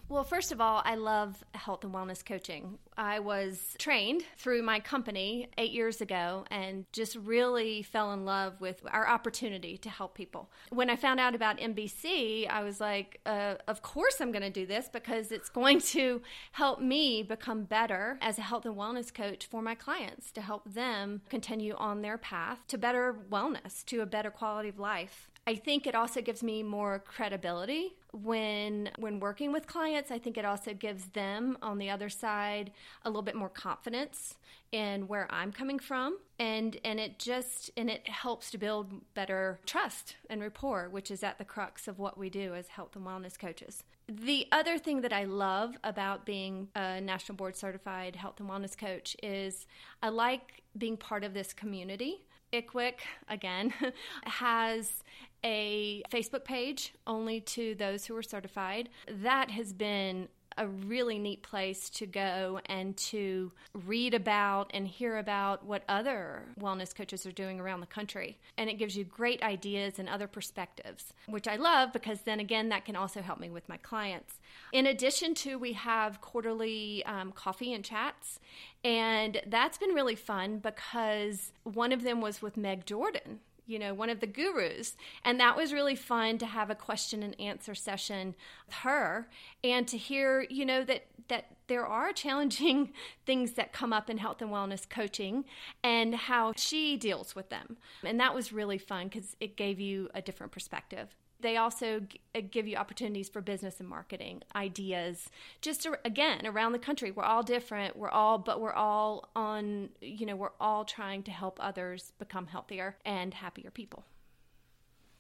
well, 0.10 0.24
first 0.24 0.52
of 0.52 0.60
all, 0.60 0.82
I 0.86 0.96
love 0.96 1.44
health 1.54 1.84
and 1.84 1.94
wellness 1.94 2.26
coaching. 2.26 2.78
I 2.98 3.20
was 3.20 3.76
trained 3.80 4.24
through 4.38 4.62
my 4.62 4.80
company 4.80 5.48
eight 5.58 5.72
years 5.72 6.02
ago 6.02 6.46
and 6.52 6.86
just 6.92 7.16
really 7.16 7.82
fell 7.82 8.12
in 8.12 8.26
love 8.26 8.60
with 8.60 8.82
our 8.92 9.08
opportunity 9.08 9.78
to 9.78 9.90
help 9.90 10.14
people. 10.14 10.50
When 10.70 10.90
I 10.90 10.96
found 10.96 11.20
out 11.20 11.34
about 11.34 11.58
NBC, 11.60 12.50
I 12.50 12.64
was 12.64 12.82
like, 12.82 13.22
uh, 13.26 13.56
of 13.68 13.82
course 13.82 14.20
I'm 14.20 14.32
going 14.32 14.44
to 14.44 14.50
do 14.50 14.66
this 14.66 14.90
because 14.92 15.32
it's 15.32 15.50
going 15.50 15.80
to 15.92 16.22
help 16.52 16.82
me 16.82 17.24
become 17.24 17.64
better 17.64 18.18
as 18.22 18.38
a 18.38 18.42
health 18.42 18.66
and 18.66 18.76
wellness 18.76 19.14
coach 19.14 19.46
for 19.46 19.62
my 19.62 19.76
clients 19.76 20.32
to 20.34 20.42
help 20.42 20.72
them 20.72 21.22
continue 21.30 21.76
on 21.76 22.02
their 22.02 22.18
path 22.18 22.60
to 22.68 22.78
better 22.78 23.16
wellness, 23.32 23.86
to 23.86 24.02
a 24.02 24.06
better 24.06 24.30
quality 24.30 24.70
of 24.70 24.80
life. 24.80 25.30
I 25.48 25.56
think 25.56 25.88
it 25.88 25.96
also 25.96 26.22
gives 26.22 26.44
me 26.44 26.62
more 26.62 27.00
credibility 27.00 27.96
when 28.12 28.90
when 28.98 29.20
working 29.20 29.52
with 29.52 29.68
clients. 29.68 30.12
I 30.12 30.20
think 30.20 30.38
it 30.38 30.46
also 30.46 30.74
gives 30.74 31.06
them 31.10 31.58
on 31.62 31.78
the 31.78 31.90
other 31.90 32.10
side 32.10 32.72
a 33.04 33.10
little 33.10 33.22
bit 33.22 33.36
more 33.36 33.50
confidence 33.50 34.36
in 34.72 35.08
where 35.08 35.28
I'm 35.30 35.52
coming 35.52 35.80
from 35.80 36.18
and 36.40 36.78
and 36.84 37.00
it 37.00 37.20
just 37.20 37.72
and 37.76 37.90
it 37.90 38.08
helps 38.08 38.52
to 38.52 38.58
build 38.58 39.14
better 39.14 39.60
trust 39.66 40.16
and 40.30 40.42
rapport, 40.42 40.90
which 40.90 41.12
is 41.12 41.24
at 41.24 41.38
the 41.38 41.46
crux 41.46 41.88
of 41.88 42.00
what 42.00 42.18
we 42.18 42.30
do 42.30 42.54
as 42.54 42.70
health 42.70 42.96
and 42.96 43.06
wellness 43.06 43.38
coaches. 43.38 43.84
The 44.08 44.48
other 44.52 44.78
thing 44.78 45.02
that 45.02 45.14
I 45.14 45.24
love 45.24 45.76
about 45.84 46.26
being 46.26 46.68
a 46.76 47.00
national 47.00 47.38
board 47.38 47.56
certified 47.56 48.16
health 48.16 48.40
and 48.40 48.50
wellness 48.50 48.78
coach 48.78 49.16
is 49.24 49.68
I 50.04 50.10
like 50.10 50.64
being 50.78 50.98
part 50.98 51.24
of 51.24 51.34
this 51.34 51.54
community. 51.54 52.26
ICWC, 52.52 52.96
again, 53.30 53.74
has 54.24 55.04
a 55.44 56.04
Facebook 56.12 56.44
page 56.44 56.94
only 57.08 57.42
to 57.42 57.76
those 57.76 58.06
who 58.06 58.16
are 58.16 58.24
certified. 58.24 58.90
That 59.08 59.52
has 59.52 59.74
been 59.74 60.28
a 60.58 60.68
really 60.68 61.18
neat 61.18 61.44
place 61.44 61.90
to 61.90 62.06
go 62.06 62.60
and 62.66 62.96
to 62.98 63.52
read 63.86 64.14
about 64.14 64.70
and 64.74 64.88
hear 64.88 65.18
about 65.18 65.66
what 65.66 65.84
other 65.88 66.44
wellness 66.60 66.94
coaches 66.94 67.26
are 67.26 67.32
doing 67.32 67.60
around 67.60 67.80
the 67.80 67.88
country. 67.88 68.38
And 68.58 68.70
it 68.70 68.78
gives 68.78 68.96
you 68.96 69.04
great 69.04 69.42
ideas 69.44 70.00
and 70.00 70.10
other 70.10 70.28
perspectives, 70.28 71.14
which 71.28 71.48
I 71.48 71.56
love 71.56 71.94
because 71.94 72.22
then 72.22 72.40
again, 72.40 72.70
that 72.70 72.86
can 72.86 72.96
also 72.96 73.22
help 73.22 73.40
me 73.40 73.50
with 73.50 73.70
my 73.70 73.78
clients. 73.78 74.40
In 74.74 74.86
addition 74.86 75.34
to, 75.36 75.58
we 75.58 75.74
have 75.74 76.22
quarterly 76.22 77.04
um, 77.06 77.32
coffee 77.32 77.74
and 77.74 77.84
chats. 77.84 78.40
And 78.84 79.42
that's 79.48 79.78
been 79.78 79.92
really 79.92 80.16
fun 80.16 80.60
because 80.60 81.54
one 81.64 81.92
of 81.92 82.04
them 82.04 82.20
was 82.20 82.42
with 82.42 82.58
Meg 82.58 82.86
Jordan, 82.86 83.40
you 83.72 83.80
know, 83.80 83.94
one 83.94 84.10
of 84.10 84.20
the 84.20 84.28
gurus. 84.28 84.98
And 85.24 85.40
that 85.40 85.56
was 85.56 85.72
really 85.72 85.96
fun 85.96 86.38
to 86.40 86.46
have 86.46 86.70
a 86.70 86.76
question 86.76 87.24
and 87.24 87.40
answer 87.40 87.74
session 87.74 88.36
with 88.66 88.76
her 88.76 89.30
and 89.64 89.88
to 89.88 89.98
hear, 89.98 90.46
you 90.50 90.66
know, 90.66 90.84
that 90.84 91.06
that 91.30 91.46
there 91.68 91.86
are 91.86 92.12
challenging 92.14 92.92
things 93.26 93.54
that 93.54 93.72
come 93.72 93.94
up 93.94 94.10
in 94.10 94.18
health 94.18 94.42
and 94.42 94.52
wellness 94.52 94.88
coaching 94.88 95.46
and 95.84 96.14
how 96.14 96.52
she 96.58 96.98
deals 96.98 97.36
with 97.36 97.50
them. 97.50 97.78
And 98.04 98.20
that 98.20 98.36
was 98.36 98.52
really 98.52 98.78
fun 98.78 99.08
because 99.08 99.36
it 99.40 99.56
gave 99.56 99.80
you 99.80 100.10
a 100.14 100.22
different 100.22 100.52
perspective. 100.52 101.16
They 101.42 101.58
also 101.58 102.02
uh, 102.36 102.42
give 102.50 102.68
you 102.68 102.78
opportunities 102.78 103.30
for 103.30 103.42
business 103.42 103.80
and 103.80 103.88
marketing 103.88 104.44
ideas. 104.56 105.30
Just 105.62 105.84
to, 105.84 105.98
again, 106.06 106.46
around 106.46 106.72
the 106.72 106.80
country, 106.80 107.12
we're 107.12 107.24
all 107.24 107.44
different. 107.44 107.96
We're 107.96 108.10
all, 108.10 108.38
but 108.38 108.62
we're 108.62 108.74
all 108.74 109.30
on. 109.36 109.90
You 110.02 110.26
know, 110.26 110.36
we're 110.36 110.52
all 110.60 110.86
trying 110.86 111.24
to 111.24 111.32
help 111.32 111.58
others 111.62 112.14
become 112.20 112.48
healthier 112.48 112.98
and 113.06 113.34
happier 113.34 113.72
people. 113.72 114.06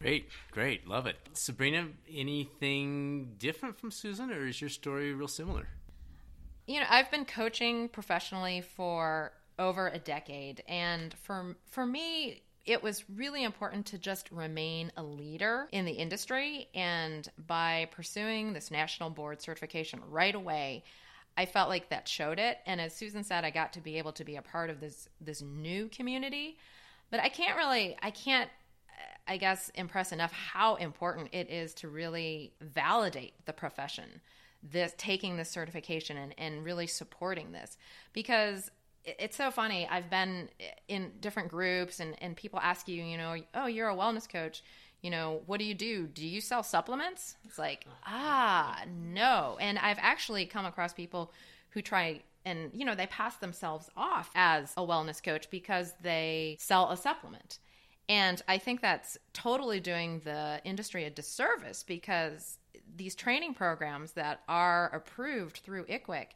Great, 0.02 0.30
great, 0.52 0.88
love 0.88 1.06
it. 1.06 1.16
Sabrina, 1.34 1.88
anything 2.12 3.36
different 3.38 3.78
from 3.78 3.92
Susan, 3.92 4.32
or 4.32 4.48
is 4.48 4.60
your 4.60 4.70
story 4.70 5.14
real 5.14 5.28
similar? 5.28 5.68
You 6.66 6.80
know, 6.80 6.88
I've 6.90 7.12
been 7.12 7.26
coaching 7.26 7.88
professionally 7.88 8.62
for 8.62 9.34
over 9.60 9.90
a 9.90 10.00
decade, 10.00 10.64
and 10.68 11.14
for 11.14 11.56
for 11.70 11.86
me, 11.86 12.42
it 12.66 12.84
was 12.84 13.04
really 13.10 13.44
important 13.44 13.86
to 13.88 13.98
just 13.98 14.30
remain 14.32 14.92
a 14.98 15.04
leader 15.04 15.68
in 15.72 15.86
the 15.86 15.92
industry. 15.92 16.68
And 16.76 17.28
by 17.48 17.88
pursuing 17.92 18.54
this 18.54 18.70
national 18.70 19.10
board 19.10 19.42
certification 19.42 20.02
right 20.10 20.36
away, 20.36 20.84
I 21.38 21.46
felt 21.46 21.70
like 21.70 21.90
that 21.90 22.08
showed 22.08 22.40
it. 22.40 22.60
And 22.66 22.80
as 22.80 22.96
Susan 22.96 23.24
said, 23.24 23.44
I 23.44 23.50
got 23.50 23.74
to 23.74 23.82
be 23.82 23.98
able 23.98 24.12
to 24.14 24.24
be 24.24 24.36
a 24.36 24.42
part 24.42 24.70
of 24.70 24.80
this 24.80 25.10
this 25.20 25.42
new 25.42 25.88
community. 25.88 26.58
But 27.10 27.20
I 27.20 27.30
can't 27.30 27.58
really, 27.58 27.98
I 28.02 28.12
can't, 28.12 28.50
I 29.28 29.38
guess, 29.38 29.70
impress 29.76 30.12
enough 30.12 30.32
how 30.32 30.76
important 30.76 31.30
it 31.34 31.50
is 31.50 31.74
to 31.76 31.90
really 31.90 32.54
validate 32.62 33.46
the 33.46 33.54
profession, 33.54 34.22
this 34.64 34.94
taking 34.98 35.36
this 35.36 35.50
certification 35.50 36.18
and, 36.18 36.34
and 36.38 36.64
really 36.64 36.88
supporting 36.88 37.52
this 37.52 37.78
because 38.14 38.72
it's 39.06 39.36
so 39.36 39.52
funny. 39.52 39.88
I've 39.90 40.10
been 40.10 40.50
in 40.88 41.12
different 41.20 41.50
groups 41.50 42.00
and, 42.00 42.16
and 42.22 42.36
people 42.36 42.60
ask 42.60 42.88
you, 42.88 43.04
you 43.04 43.18
know, 43.18 43.36
oh, 43.56 43.68
you're 43.68 43.90
a 43.90 43.96
wellness 43.96 44.30
coach. 44.30 44.64
You 45.02 45.10
know, 45.10 45.42
what 45.48 45.58
do 45.58 45.66
you 45.66 45.74
do? 45.74 46.06
Do 46.06 46.26
you 46.26 46.42
sell 46.42 46.62
supplements? 46.62 47.36
It's 47.46 47.58
like, 47.58 47.86
ah, 48.06 48.84
no. 48.88 49.58
And 49.60 49.80
I've 49.80 49.98
actually 50.00 50.46
come 50.46 50.66
across 50.66 50.94
people 50.94 51.34
who 51.72 51.82
try 51.82 52.22
and, 52.46 52.72
you 52.74 52.86
know, 52.86 52.96
they 52.96 53.08
pass 53.08 53.38
themselves 53.38 53.90
off 53.96 54.30
as 54.36 54.74
a 54.78 54.82
wellness 54.82 55.22
coach 55.22 55.50
because 55.50 55.94
they 56.02 56.58
sell 56.60 56.92
a 56.92 56.98
supplement. 56.98 57.60
And 58.10 58.42
I 58.48 58.58
think 58.58 58.82
that's 58.82 59.18
totally 59.34 59.80
doing 59.80 60.22
the 60.24 60.60
industry 60.64 61.06
a 61.06 61.10
disservice 61.10 61.84
because 61.84 62.58
these 62.96 63.16
training 63.16 63.54
programs 63.54 64.14
that 64.14 64.42
are 64.48 64.94
approved 64.94 65.58
through 65.58 65.86
ICWIC, 65.86 66.28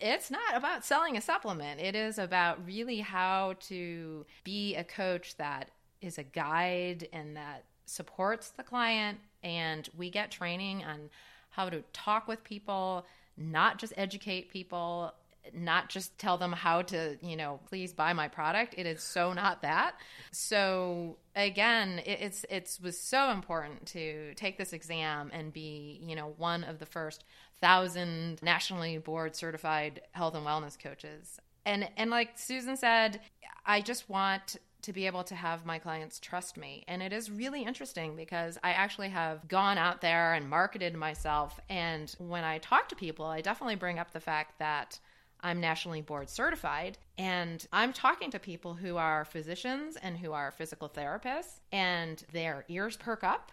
it's 0.00 0.30
not 0.30 0.54
about 0.54 0.84
selling 0.84 1.16
a 1.16 1.20
supplement. 1.20 1.80
It 1.80 1.94
is 1.94 2.18
about 2.18 2.64
really 2.66 3.00
how 3.00 3.54
to 3.68 4.26
be 4.44 4.76
a 4.76 4.84
coach 4.84 5.36
that 5.36 5.70
is 6.00 6.18
a 6.18 6.22
guide 6.22 7.08
and 7.12 7.36
that 7.36 7.64
supports 7.86 8.50
the 8.50 8.62
client. 8.62 9.18
And 9.42 9.88
we 9.96 10.10
get 10.10 10.30
training 10.30 10.84
on 10.84 11.10
how 11.50 11.68
to 11.68 11.82
talk 11.92 12.28
with 12.28 12.44
people, 12.44 13.06
not 13.36 13.78
just 13.78 13.92
educate 13.96 14.50
people, 14.50 15.12
not 15.54 15.88
just 15.88 16.18
tell 16.18 16.38
them 16.38 16.52
how 16.52 16.82
to, 16.82 17.16
you 17.22 17.36
know, 17.36 17.60
please 17.68 17.92
buy 17.92 18.12
my 18.12 18.28
product. 18.28 18.74
It 18.76 18.86
is 18.86 19.02
so 19.02 19.32
not 19.32 19.62
that. 19.62 19.94
So 20.30 21.16
again, 21.34 22.00
it, 22.04 22.18
it's 22.20 22.44
it 22.50 22.78
was 22.82 22.98
so 22.98 23.30
important 23.30 23.86
to 23.86 24.34
take 24.34 24.58
this 24.58 24.72
exam 24.72 25.30
and 25.32 25.52
be, 25.52 26.00
you 26.02 26.14
know, 26.14 26.34
one 26.36 26.64
of 26.64 26.78
the 26.78 26.86
first 26.86 27.24
thousand 27.60 28.42
nationally 28.42 28.98
board 28.98 29.36
certified 29.36 30.02
health 30.12 30.34
and 30.34 30.46
wellness 30.46 30.78
coaches. 30.78 31.38
And 31.64 31.88
and 31.96 32.10
like 32.10 32.38
Susan 32.38 32.76
said, 32.76 33.20
I 33.66 33.80
just 33.80 34.08
want 34.08 34.56
to 34.82 34.92
be 34.92 35.06
able 35.06 35.24
to 35.24 35.34
have 35.34 35.66
my 35.66 35.78
clients 35.78 36.18
trust 36.18 36.56
me. 36.56 36.84
And 36.88 37.02
it 37.02 37.12
is 37.12 37.30
really 37.30 37.62
interesting 37.62 38.16
because 38.16 38.58
I 38.64 38.70
actually 38.70 39.10
have 39.10 39.46
gone 39.46 39.76
out 39.76 40.00
there 40.00 40.32
and 40.32 40.48
marketed 40.48 40.94
myself. 40.94 41.60
And 41.68 42.14
when 42.18 42.44
I 42.44 42.58
talk 42.58 42.88
to 42.88 42.96
people, 42.96 43.26
I 43.26 43.42
definitely 43.42 43.76
bring 43.76 43.98
up 43.98 44.12
the 44.12 44.20
fact 44.20 44.58
that 44.58 44.98
I'm 45.42 45.60
nationally 45.60 46.02
board 46.02 46.28
certified. 46.28 46.98
And 47.18 47.66
I'm 47.72 47.92
talking 47.92 48.30
to 48.30 48.38
people 48.38 48.74
who 48.74 48.96
are 48.96 49.24
physicians 49.24 49.96
and 49.96 50.16
who 50.16 50.32
are 50.32 50.50
physical 50.50 50.88
therapists, 50.88 51.60
and 51.72 52.22
their 52.32 52.64
ears 52.68 52.96
perk 52.96 53.24
up, 53.24 53.52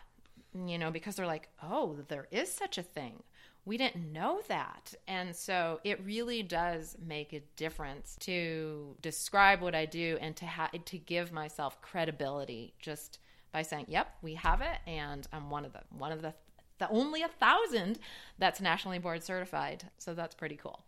you 0.53 0.77
know, 0.77 0.91
because 0.91 1.15
they're 1.15 1.25
like, 1.25 1.49
oh, 1.61 1.97
there 2.07 2.27
is 2.31 2.51
such 2.51 2.77
a 2.77 2.83
thing 2.83 3.23
we 3.67 3.77
didn't 3.77 4.13
know 4.13 4.41
that. 4.47 4.93
And 5.09 5.35
so 5.35 5.81
it 5.83 6.01
really 6.05 6.41
does 6.41 6.95
make 7.05 7.33
a 7.33 7.41
difference 7.57 8.15
to 8.21 8.95
describe 9.01 9.61
what 9.61 9.75
I 9.75 9.85
do 9.85 10.17
and 10.21 10.35
to 10.37 10.45
ha- 10.45 10.71
to 10.85 10.97
give 10.97 11.33
myself 11.33 11.81
credibility 11.81 12.73
just 12.79 13.19
by 13.51 13.63
saying, 13.63 13.87
"Yep, 13.89 14.07
we 14.21 14.35
have 14.35 14.61
it," 14.61 14.79
and 14.87 15.27
I'm 15.33 15.49
one 15.49 15.65
of 15.65 15.73
the 15.73 15.81
one 15.89 16.13
of 16.13 16.21
the 16.21 16.33
the 16.77 16.89
only 16.89 17.23
a 17.23 17.27
thousand 17.27 17.99
that's 18.37 18.61
nationally 18.61 18.99
board 18.99 19.21
certified. 19.21 19.89
So 19.97 20.13
that's 20.13 20.33
pretty 20.33 20.55
cool. 20.55 20.85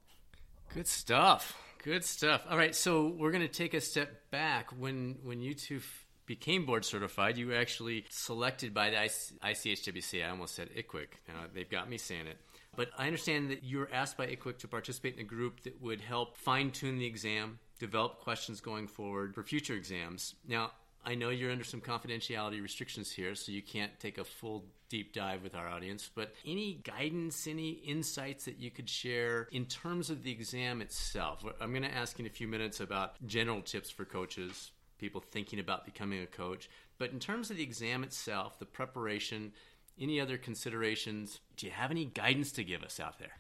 Good 0.73 0.87
stuff. 0.87 1.57
Good 1.83 2.05
stuff. 2.05 2.43
All 2.47 2.57
right, 2.57 2.75
so 2.75 3.07
we're 3.07 3.31
going 3.31 3.41
to 3.41 3.47
take 3.47 3.73
a 3.73 3.81
step 3.81 4.29
back. 4.29 4.69
When 4.77 5.17
when 5.23 5.41
you 5.41 5.55
two 5.55 5.77
f- 5.77 6.05
became 6.27 6.65
board 6.65 6.85
certified, 6.85 7.37
you 7.37 7.47
were 7.47 7.55
actually 7.55 8.05
selected 8.09 8.73
by 8.73 8.91
the 8.91 8.97
ICHWC. 8.97 10.23
I 10.23 10.29
almost 10.29 10.53
said 10.53 10.69
ICWIC. 10.75 11.07
Now, 11.27 11.45
they've 11.53 11.69
got 11.69 11.89
me 11.89 11.97
saying 11.97 12.27
it. 12.27 12.37
But 12.75 12.89
I 12.97 13.07
understand 13.07 13.49
that 13.49 13.63
you 13.63 13.79
were 13.79 13.89
asked 13.91 14.15
by 14.15 14.27
ICWIC 14.27 14.59
to 14.59 14.67
participate 14.67 15.15
in 15.15 15.21
a 15.21 15.23
group 15.23 15.61
that 15.63 15.81
would 15.81 16.01
help 16.01 16.37
fine 16.37 16.69
tune 16.69 16.99
the 16.99 17.05
exam, 17.05 17.57
develop 17.79 18.19
questions 18.19 18.61
going 18.61 18.87
forward 18.87 19.33
for 19.33 19.41
future 19.41 19.73
exams. 19.73 20.35
Now, 20.47 20.71
I 21.05 21.15
know 21.15 21.29
you're 21.29 21.51
under 21.51 21.63
some 21.63 21.81
confidentiality 21.81 22.61
restrictions 22.61 23.11
here, 23.11 23.33
so 23.35 23.51
you 23.51 23.61
can't 23.61 23.97
take 23.99 24.17
a 24.17 24.23
full 24.23 24.65
deep 24.89 25.13
dive 25.13 25.43
with 25.43 25.55
our 25.55 25.67
audience, 25.67 26.09
but 26.13 26.33
any 26.45 26.81
guidance, 26.83 27.47
any 27.47 27.69
insights 27.69 28.45
that 28.45 28.59
you 28.59 28.71
could 28.71 28.89
share 28.89 29.47
in 29.51 29.65
terms 29.65 30.09
of 30.09 30.23
the 30.23 30.31
exam 30.31 30.81
itself? 30.81 31.45
I'm 31.61 31.71
going 31.71 31.83
to 31.83 31.93
ask 31.93 32.19
in 32.19 32.25
a 32.25 32.29
few 32.29 32.47
minutes 32.47 32.79
about 32.79 33.15
general 33.25 33.61
tips 33.61 33.89
for 33.89 34.03
coaches, 34.03 34.71
people 34.97 35.21
thinking 35.21 35.59
about 35.59 35.85
becoming 35.85 36.21
a 36.21 36.27
coach. 36.27 36.69
But 36.97 37.11
in 37.11 37.19
terms 37.19 37.49
of 37.49 37.57
the 37.57 37.63
exam 37.63 38.03
itself, 38.03 38.59
the 38.59 38.65
preparation, 38.65 39.53
any 39.99 40.19
other 40.19 40.37
considerations? 40.37 41.39
Do 41.57 41.65
you 41.65 41.71
have 41.71 41.91
any 41.91 42.05
guidance 42.05 42.51
to 42.53 42.63
give 42.63 42.83
us 42.83 42.99
out 42.99 43.19
there? 43.19 43.33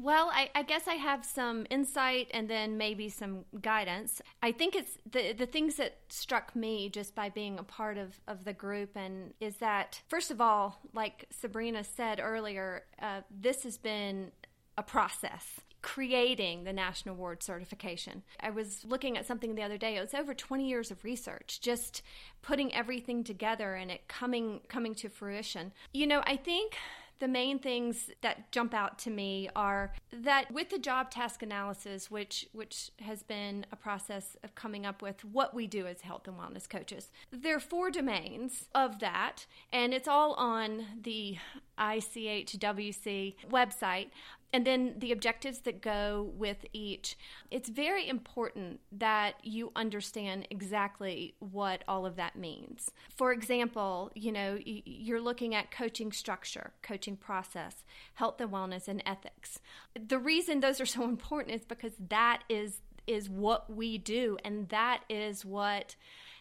Well, 0.00 0.30
I, 0.32 0.48
I, 0.54 0.62
guess 0.62 0.86
I 0.86 0.94
have 0.94 1.24
some 1.24 1.66
insight 1.70 2.28
and 2.32 2.48
then 2.48 2.78
maybe 2.78 3.08
some 3.08 3.44
guidance. 3.60 4.22
I 4.42 4.52
think 4.52 4.76
it's 4.76 4.96
the 5.10 5.32
the 5.32 5.46
things 5.46 5.74
that 5.76 5.96
struck 6.08 6.54
me 6.54 6.88
just 6.88 7.16
by 7.16 7.30
being 7.30 7.58
a 7.58 7.64
part 7.64 7.98
of, 7.98 8.20
of 8.28 8.44
the 8.44 8.52
group 8.52 8.90
and 8.94 9.34
is 9.40 9.56
that 9.56 10.00
first 10.08 10.30
of 10.30 10.40
all, 10.40 10.78
like 10.94 11.26
Sabrina 11.30 11.82
said 11.82 12.20
earlier, 12.22 12.84
uh, 13.02 13.22
this 13.28 13.64
has 13.64 13.76
been 13.76 14.30
a 14.76 14.82
process 14.84 15.60
creating 15.82 16.64
the 16.64 16.72
national 16.72 17.14
Board 17.14 17.42
certification. 17.42 18.22
I 18.40 18.50
was 18.50 18.84
looking 18.84 19.16
at 19.16 19.26
something 19.26 19.54
the 19.54 19.62
other 19.62 19.78
day. 19.78 19.96
It 19.96 20.00
was 20.00 20.14
over 20.14 20.34
20 20.34 20.68
years 20.68 20.90
of 20.90 21.04
research, 21.04 21.60
just 21.60 22.02
putting 22.42 22.74
everything 22.74 23.22
together 23.22 23.74
and 23.74 23.90
it 23.90 24.08
coming 24.08 24.60
coming 24.68 24.94
to 24.96 25.08
fruition. 25.08 25.72
You 25.92 26.06
know, 26.06 26.22
I 26.24 26.36
think 26.36 26.76
the 27.18 27.28
main 27.28 27.58
things 27.58 28.10
that 28.22 28.50
jump 28.52 28.74
out 28.74 28.98
to 29.00 29.10
me 29.10 29.48
are 29.56 29.92
that 30.12 30.50
with 30.50 30.70
the 30.70 30.78
job 30.78 31.10
task 31.10 31.42
analysis 31.42 32.10
which 32.10 32.46
which 32.52 32.90
has 33.00 33.22
been 33.22 33.66
a 33.72 33.76
process 33.76 34.36
of 34.42 34.54
coming 34.54 34.86
up 34.86 35.02
with 35.02 35.24
what 35.24 35.54
we 35.54 35.66
do 35.66 35.86
as 35.86 36.02
health 36.02 36.26
and 36.28 36.36
wellness 36.36 36.68
coaches 36.68 37.10
there 37.30 37.56
are 37.56 37.60
four 37.60 37.90
domains 37.90 38.68
of 38.74 38.98
that 39.00 39.46
and 39.72 39.92
it's 39.92 40.08
all 40.08 40.34
on 40.34 40.84
the 41.02 41.36
ICHWC 41.78 43.34
website 43.50 44.08
and 44.52 44.66
then 44.66 44.94
the 44.98 45.12
objectives 45.12 45.60
that 45.60 45.82
go 45.82 46.30
with 46.36 46.64
each. 46.72 47.16
It's 47.50 47.68
very 47.68 48.08
important 48.08 48.80
that 48.92 49.34
you 49.42 49.72
understand 49.76 50.46
exactly 50.50 51.34
what 51.38 51.84
all 51.86 52.06
of 52.06 52.16
that 52.16 52.36
means. 52.36 52.90
For 53.14 53.32
example, 53.32 54.10
you 54.14 54.32
know, 54.32 54.58
you're 54.64 55.20
looking 55.20 55.54
at 55.54 55.70
coaching 55.70 56.12
structure, 56.12 56.72
coaching 56.82 57.16
process, 57.16 57.84
health 58.14 58.40
and 58.40 58.50
wellness, 58.50 58.88
and 58.88 59.02
ethics. 59.04 59.60
The 59.94 60.18
reason 60.18 60.60
those 60.60 60.80
are 60.80 60.86
so 60.86 61.04
important 61.08 61.54
is 61.54 61.64
because 61.64 61.92
that 62.08 62.42
is 62.48 62.80
is 63.06 63.30
what 63.30 63.74
we 63.74 63.96
do 63.96 64.36
and 64.44 64.68
that 64.68 65.02
is 65.08 65.42
what 65.42 65.96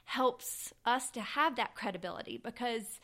helps 0.07 0.73
us 0.85 1.11
to 1.11 1.19
have 1.19 1.57
that 1.57 1.75
credibility 1.75 2.39
because 2.41 3.01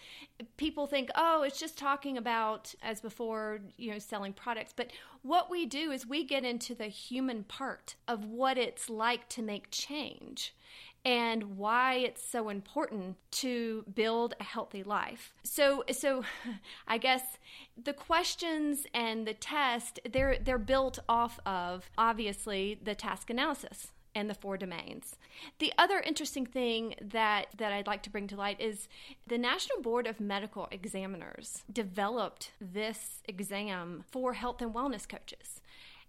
people 0.56 0.88
think, 0.88 1.10
oh, 1.16 1.44
it's 1.44 1.60
just 1.60 1.78
talking 1.78 2.18
about, 2.18 2.74
as 2.82 3.02
before, 3.02 3.60
you 3.76 3.92
know, 3.92 4.00
selling 4.00 4.32
products. 4.32 4.74
But 4.74 4.92
what 5.22 5.52
we 5.52 5.66
do 5.66 5.92
is 5.92 6.08
we 6.08 6.24
get 6.24 6.46
into 6.46 6.74
the 6.74 6.86
human 6.86 7.44
part 7.44 7.96
of 8.08 8.24
what 8.24 8.58
it's 8.58 8.90
like 8.90 9.28
to 9.30 9.42
make 9.42 9.68
change 9.70 10.56
and 11.04 11.58
why 11.58 11.96
it's 11.96 12.24
so 12.24 12.48
important 12.48 13.18
to 13.32 13.84
build 13.94 14.36
a 14.40 14.44
healthy 14.46 14.82
life. 14.82 15.34
So 15.44 15.84
so 15.92 16.24
I 16.88 16.98
guess 16.98 17.38
the 17.76 17.92
questions 17.92 18.88
and 18.94 19.28
the 19.28 19.34
test 19.34 20.00
they're 20.10 20.38
they're 20.42 20.58
built 20.58 21.00
off 21.10 21.38
of 21.46 21.92
obviously 21.98 22.80
the 22.82 22.96
task 22.96 23.30
analysis 23.30 23.92
and 24.16 24.30
the 24.30 24.34
four 24.34 24.58
domains. 24.58 25.16
The 25.60 25.74
other 25.78 26.00
interesting 26.00 26.46
thing 26.46 26.96
that, 27.02 27.48
that 27.58 27.72
I'd 27.72 27.88
like 27.88 28.04
to 28.04 28.10
bring 28.10 28.28
to 28.28 28.36
light 28.36 28.60
is 28.60 28.88
the 29.28 29.38
National 29.38 29.82
Board 29.82 30.08
of 30.08 30.20
Medical 30.20 30.68
Examiners 30.72 31.64
developed 31.72 32.52
this 32.60 33.22
exam 33.26 34.04
for 34.12 34.34
health 34.34 34.62
and 34.62 34.74
wellness 34.74 35.08
coaches. 35.08 35.62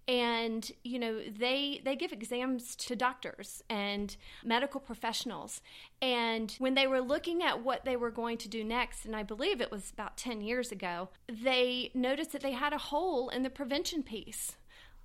And 0.06 0.70
you 0.82 0.98
know 0.98 1.20
they 1.26 1.80
they 1.82 1.96
give 1.96 2.12
exams 2.12 2.76
to 2.76 2.94
doctors 2.94 3.62
and 3.70 4.14
medical 4.44 4.78
professionals. 4.78 5.62
And 6.02 6.54
when 6.58 6.74
they 6.74 6.86
were 6.86 7.00
looking 7.00 7.42
at 7.42 7.62
what 7.62 7.86
they 7.86 7.96
were 7.96 8.10
going 8.10 8.36
to 8.36 8.48
do 8.48 8.62
next 8.62 9.06
and 9.06 9.16
i 9.16 9.22
believe 9.22 9.62
it 9.62 9.70
was 9.70 9.90
about 9.90 10.18
10 10.18 10.42
years 10.42 10.70
ago 10.70 11.08
they 11.26 11.90
noticed 11.94 12.32
that 12.32 12.42
they 12.42 12.52
had 12.52 12.74
a 12.74 12.78
hole 12.78 13.30
in 13.30 13.42
the 13.42 13.50
prevention 13.50 14.02
piece 14.02 14.56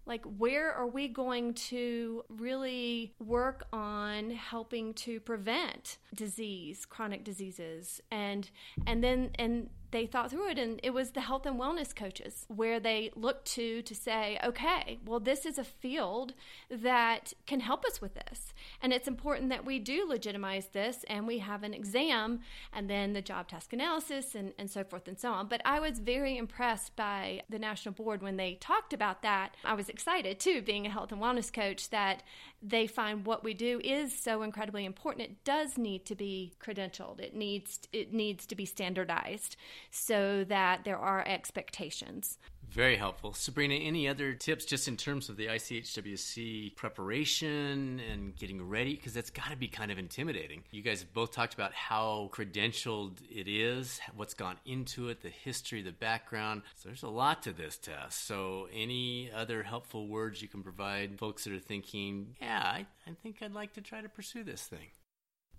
like 0.10 0.26
where 0.26 0.74
are 0.74 0.88
we 0.88 1.08
going 1.08 1.54
to 1.54 2.24
really 2.30 3.14
work 3.20 3.68
on 3.72 4.32
helping 4.32 4.94
to 4.96 5.20
prevent 5.20 5.98
disease 6.16 6.86
chronic 6.86 7.24
diseases? 7.24 8.02
And 8.12 8.50
and 8.88 9.04
then 9.04 9.30
and 9.36 9.70
they 9.92 10.06
thought 10.06 10.32
through 10.32 10.50
it 10.50 10.60
and 10.60 10.80
it 10.84 10.92
was 10.92 11.12
the 11.12 11.22
health 11.22 11.46
and 11.46 11.60
wellness 11.60 11.96
coaches 11.96 12.46
where 12.48 12.80
they 12.80 13.12
looked 13.16 13.46
to 13.46 13.82
to 13.82 13.96
say 13.96 14.40
okay 14.44 15.00
well 15.06 15.20
this 15.20 15.46
is 15.46 15.58
a 15.58 15.64
field 15.64 16.34
that 16.70 17.34
can 17.46 17.60
help 17.60 17.86
us 17.86 18.02
with 18.02 18.14
this. 18.14 18.54
And 18.82 18.94
it's 18.94 19.08
important 19.08 19.50
that 19.50 19.66
we 19.66 19.80
do 19.80 20.08
legitimize 20.08 20.68
this 20.68 21.06
and 21.08 21.28
we 21.28 21.40
have 21.40 21.64
an 21.64 21.74
exam 21.74 22.40
and 22.74 22.90
then 22.90 23.14
the 23.14 23.22
job 23.22 23.48
task 23.48 23.74
analysis 23.74 24.36
and, 24.36 24.54
and 24.58 24.70
so 24.70 24.84
forth 24.84 25.08
and 25.08 25.20
so 25.20 25.32
on. 25.32 25.48
But 25.48 25.62
i 25.66 25.80
was 25.80 26.00
very 26.00 26.38
impressed 26.38 26.96
by 26.96 27.42
the 27.50 27.60
national 27.60 27.94
board 27.94 28.22
when 28.22 28.38
they 28.38 28.56
talked 28.56 28.94
about 28.94 29.22
that. 29.22 29.56
I 29.64 29.74
was 29.74 29.90
excited 29.90 30.40
too 30.40 30.62
being 30.62 30.86
a 30.86 30.90
health 30.90 31.12
and 31.12 31.22
wellness 31.22 31.52
coach 31.52 31.90
that 31.90 32.24
they 32.62 32.88
find 32.88 33.26
what 33.26 33.44
we 33.44 33.54
do 33.54 33.80
is 33.84 34.18
so 34.18 34.42
incredibly 34.42 34.86
important. 34.86 35.28
It 35.28 35.44
does 35.44 35.78
need 35.78 36.06
to 36.06 36.16
be 36.16 36.54
credentialed. 36.64 37.20
It 37.20 37.36
needs 37.36 37.80
it 37.94 38.14
needs 38.14 38.46
to 38.48 38.56
be 38.56 38.66
standardized 38.66 39.56
so 39.92 40.44
that 40.46 40.84
there 40.84 40.98
are 40.98 41.24
expectations 41.28 42.38
very 42.72 42.98
helpful. 42.98 43.34
Sabrina, 43.34 43.74
any 43.74 44.08
other 44.08 44.34
tips 44.34 44.66
just 44.66 44.88
in 44.88 44.96
terms 44.96 45.30
of 45.30 45.38
the 45.38 45.48
ICHWC 45.48 46.76
preparation 46.76 48.00
and 48.00 48.36
getting 48.36 48.62
ready? 48.68 48.96
Because 48.96 49.14
that's 49.14 49.32
got 49.32 49.50
to 49.50 49.58
be 49.58 49.68
kind 49.68 49.92
of 49.92 49.98
intimidating. 49.98 50.64
You 50.72 50.84
guys 50.84 51.04
both 51.04 51.32
talked 51.32 51.54
about 51.54 51.74
how 51.74 52.30
credentialed 52.32 53.18
it 53.30 53.48
is, 53.48 54.00
what's 54.16 54.34
gone 54.34 54.58
into 54.66 55.10
it, 55.10 55.22
the 55.22 55.30
history, 55.30 55.82
the 55.82 55.92
background. 55.92 56.62
So 56.76 56.90
there's 56.90 57.04
a 57.04 57.10
lot 57.10 57.44
to 57.44 57.54
this 57.54 57.78
test. 57.78 58.26
So, 58.26 58.68
any 58.74 59.32
other 59.36 59.64
helpful 59.64 60.08
words 60.08 60.42
you 60.42 60.48
can 60.48 60.62
provide 60.62 61.18
folks 61.18 61.46
that 61.46 61.54
are 61.54 61.60
thinking, 61.60 62.36
yeah, 62.42 62.62
I, 62.64 62.86
I 63.08 63.14
think 63.24 63.38
I'd 63.42 63.54
like 63.54 63.74
to 63.74 63.82
try 63.82 64.02
to 64.02 64.10
pursue 64.10 64.44
this 64.44 64.64
thing? 64.64 64.90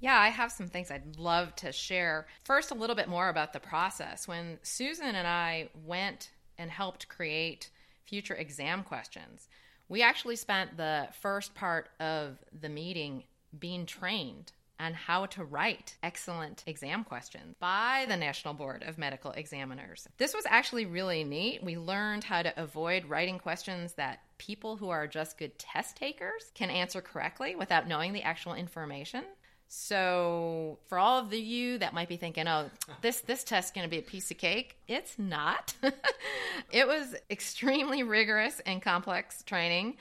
Yeah, 0.01 0.19
I 0.19 0.29
have 0.29 0.51
some 0.51 0.69
things 0.69 0.91
I'd 0.91 1.17
love 1.19 1.55
to 1.57 1.73
share. 1.73 2.27
First, 2.45 2.71
a 2.71 2.75
little 2.75 2.97
bit 2.97 3.09
more 3.09 3.29
about 3.29 3.53
the 3.53 3.61
process. 3.61 4.27
When 4.27 4.59
Susan 4.63 5.15
and 5.15 5.27
I 5.27 5.69
went 5.85 6.31
and 6.59 6.71
helped 6.71 7.09
create 7.09 7.71
future 8.05 8.35
exam 8.35 8.83
questions. 8.83 9.49
We 9.89 10.03
actually 10.03 10.37
spent 10.37 10.77
the 10.77 11.09
first 11.21 11.55
part 11.55 11.89
of 12.01 12.39
the 12.61 12.69
meeting 12.69 13.25
being 13.59 13.87
trained 13.87 14.53
on 14.79 14.95
how 14.95 15.27
to 15.27 15.45
write 15.45 15.97
excellent 16.03 16.65
exam 16.67 17.05
questions 17.05 17.55
by 17.61 18.07
the 18.09 18.17
National 18.17 18.55
Board 18.55 18.83
of 18.87 18.99
Medical 18.99 19.31
Examiners. 19.33 20.09
This 20.17 20.35
was 20.35 20.45
actually 20.49 20.87
really 20.87 21.23
neat. 21.23 21.63
We 21.63 21.77
learned 21.77 22.25
how 22.25 22.43
to 22.43 22.61
avoid 22.61 23.05
writing 23.05 23.39
questions 23.39 23.93
that 23.95 24.21
people 24.39 24.77
who 24.77 24.89
are 24.89 25.07
just 25.07 25.39
good 25.39 25.59
test 25.59 25.97
takers 25.97 26.51
can 26.55 26.71
answer 26.71 27.01
correctly 27.03 27.55
without 27.55 27.87
knowing 27.87 28.13
the 28.13 28.23
actual 28.23 28.55
information. 28.55 29.25
So, 29.73 30.81
for 30.89 30.99
all 30.99 31.21
of 31.21 31.31
the 31.31 31.39
you 31.39 31.79
that 31.79 31.95
might 31.95 32.09
be 32.09 32.17
thinking, 32.17 32.49
"Oh, 32.49 32.69
this 33.03 33.21
this 33.21 33.45
test's 33.45 33.71
going 33.71 33.85
to 33.85 33.89
be 33.89 33.99
a 33.99 34.03
piece 34.03 34.29
of 34.33 34.37
cake," 34.37 34.77
it's 34.89 35.17
not. 35.17 35.75
it 36.73 36.89
was 36.89 37.15
extremely 37.31 38.03
rigorous 38.03 38.59
and 38.67 38.83
complex 38.83 39.45
training. 39.45 39.97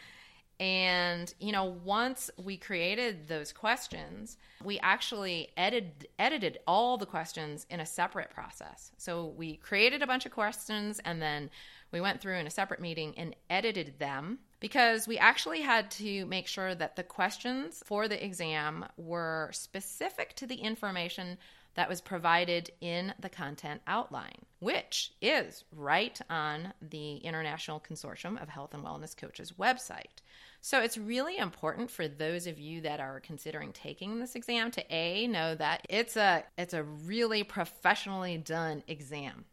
And 0.60 1.32
you 1.39 1.51
know, 1.51 1.65
once 1.65 2.32
we 2.36 2.58
created 2.58 3.27
those 3.27 3.53
questions, 3.53 4.38
we 4.63 4.79
actually 4.79 5.49
edited 5.55 6.08
edited 6.17 6.58
all 6.65 6.97
the 6.97 7.05
questions 7.05 7.67
in 7.69 7.79
a 7.79 7.86
separate 7.86 8.32
process. 8.32 8.91
So 8.97 9.27
we 9.38 9.58
created 9.58 10.01
a 10.01 10.08
bunch 10.08 10.25
of 10.25 10.32
questions 10.32 10.99
and 11.05 11.21
then 11.21 11.51
we 11.91 12.01
went 12.01 12.21
through 12.21 12.38
in 12.38 12.47
a 12.47 12.51
separate 12.51 12.82
meeting 12.82 13.13
and 13.17 13.36
edited 13.51 13.99
them 13.99 14.39
because 14.60 15.08
we 15.08 15.17
actually 15.17 15.62
had 15.62 15.89
to 15.91 16.26
make 16.26 16.48
sure 16.48 16.76
that 16.76 16.95
the 16.95 17.04
questions 17.04 17.82
for 17.86 18.08
the 18.08 18.24
exam 18.24 18.86
were 18.98 19.50
specific 19.54 20.36
to 20.36 20.45
the 20.45 20.56
information 20.56 21.38
that 21.76 21.88
was 21.88 22.02
provided 22.02 22.72
in 22.82 23.13
the 23.19 23.30
content 23.30 23.82
outline, 23.88 24.45
which 24.60 25.13
is 25.22 25.63
right 25.76 26.19
on 26.30 26.74
the 26.82 27.17
International 27.17 27.80
Consortium 27.80 28.41
of 28.41 28.50
Health 28.50 28.74
and 28.74 28.84
Wellness 28.84 29.15
Coaches 29.15 29.54
website. 29.58 30.22
So 30.62 30.82
it's 30.82 30.98
really 30.98 31.38
important 31.38 31.89
for 31.89 32.08
those 32.08 32.48
of 32.48 32.60
you 32.60 32.82
that 32.82 33.00
are 33.00 33.22
considering 33.22 33.72
taking 33.72 34.19
this 34.19 34.36
exam 34.36 34.72
to 34.72 34.84
A 34.93 35.28
know 35.28 35.56
that 35.56 35.86
it's 35.89 36.17
a 36.17 36.43
it's 36.58 36.74
a 36.74 36.84
really 36.84 37.43
professionally 37.43 38.38
done 38.38 38.84
exam. 38.88 39.45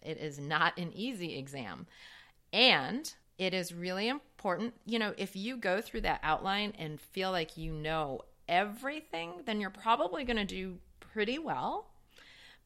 It 0.00 0.18
is 0.18 0.38
not 0.38 0.78
an 0.78 0.92
easy 0.94 1.36
exam. 1.36 1.86
And 2.52 3.12
it 3.36 3.52
is 3.52 3.74
really 3.74 4.08
important. 4.08 4.33
You 4.86 4.98
know, 4.98 5.14
if 5.16 5.36
you 5.36 5.56
go 5.56 5.80
through 5.80 6.02
that 6.02 6.20
outline 6.22 6.74
and 6.78 7.00
feel 7.00 7.30
like 7.30 7.56
you 7.56 7.72
know 7.72 8.22
everything, 8.48 9.32
then 9.46 9.60
you're 9.60 9.70
probably 9.70 10.24
going 10.24 10.36
to 10.36 10.44
do 10.44 10.78
pretty 11.00 11.38
well. 11.38 11.86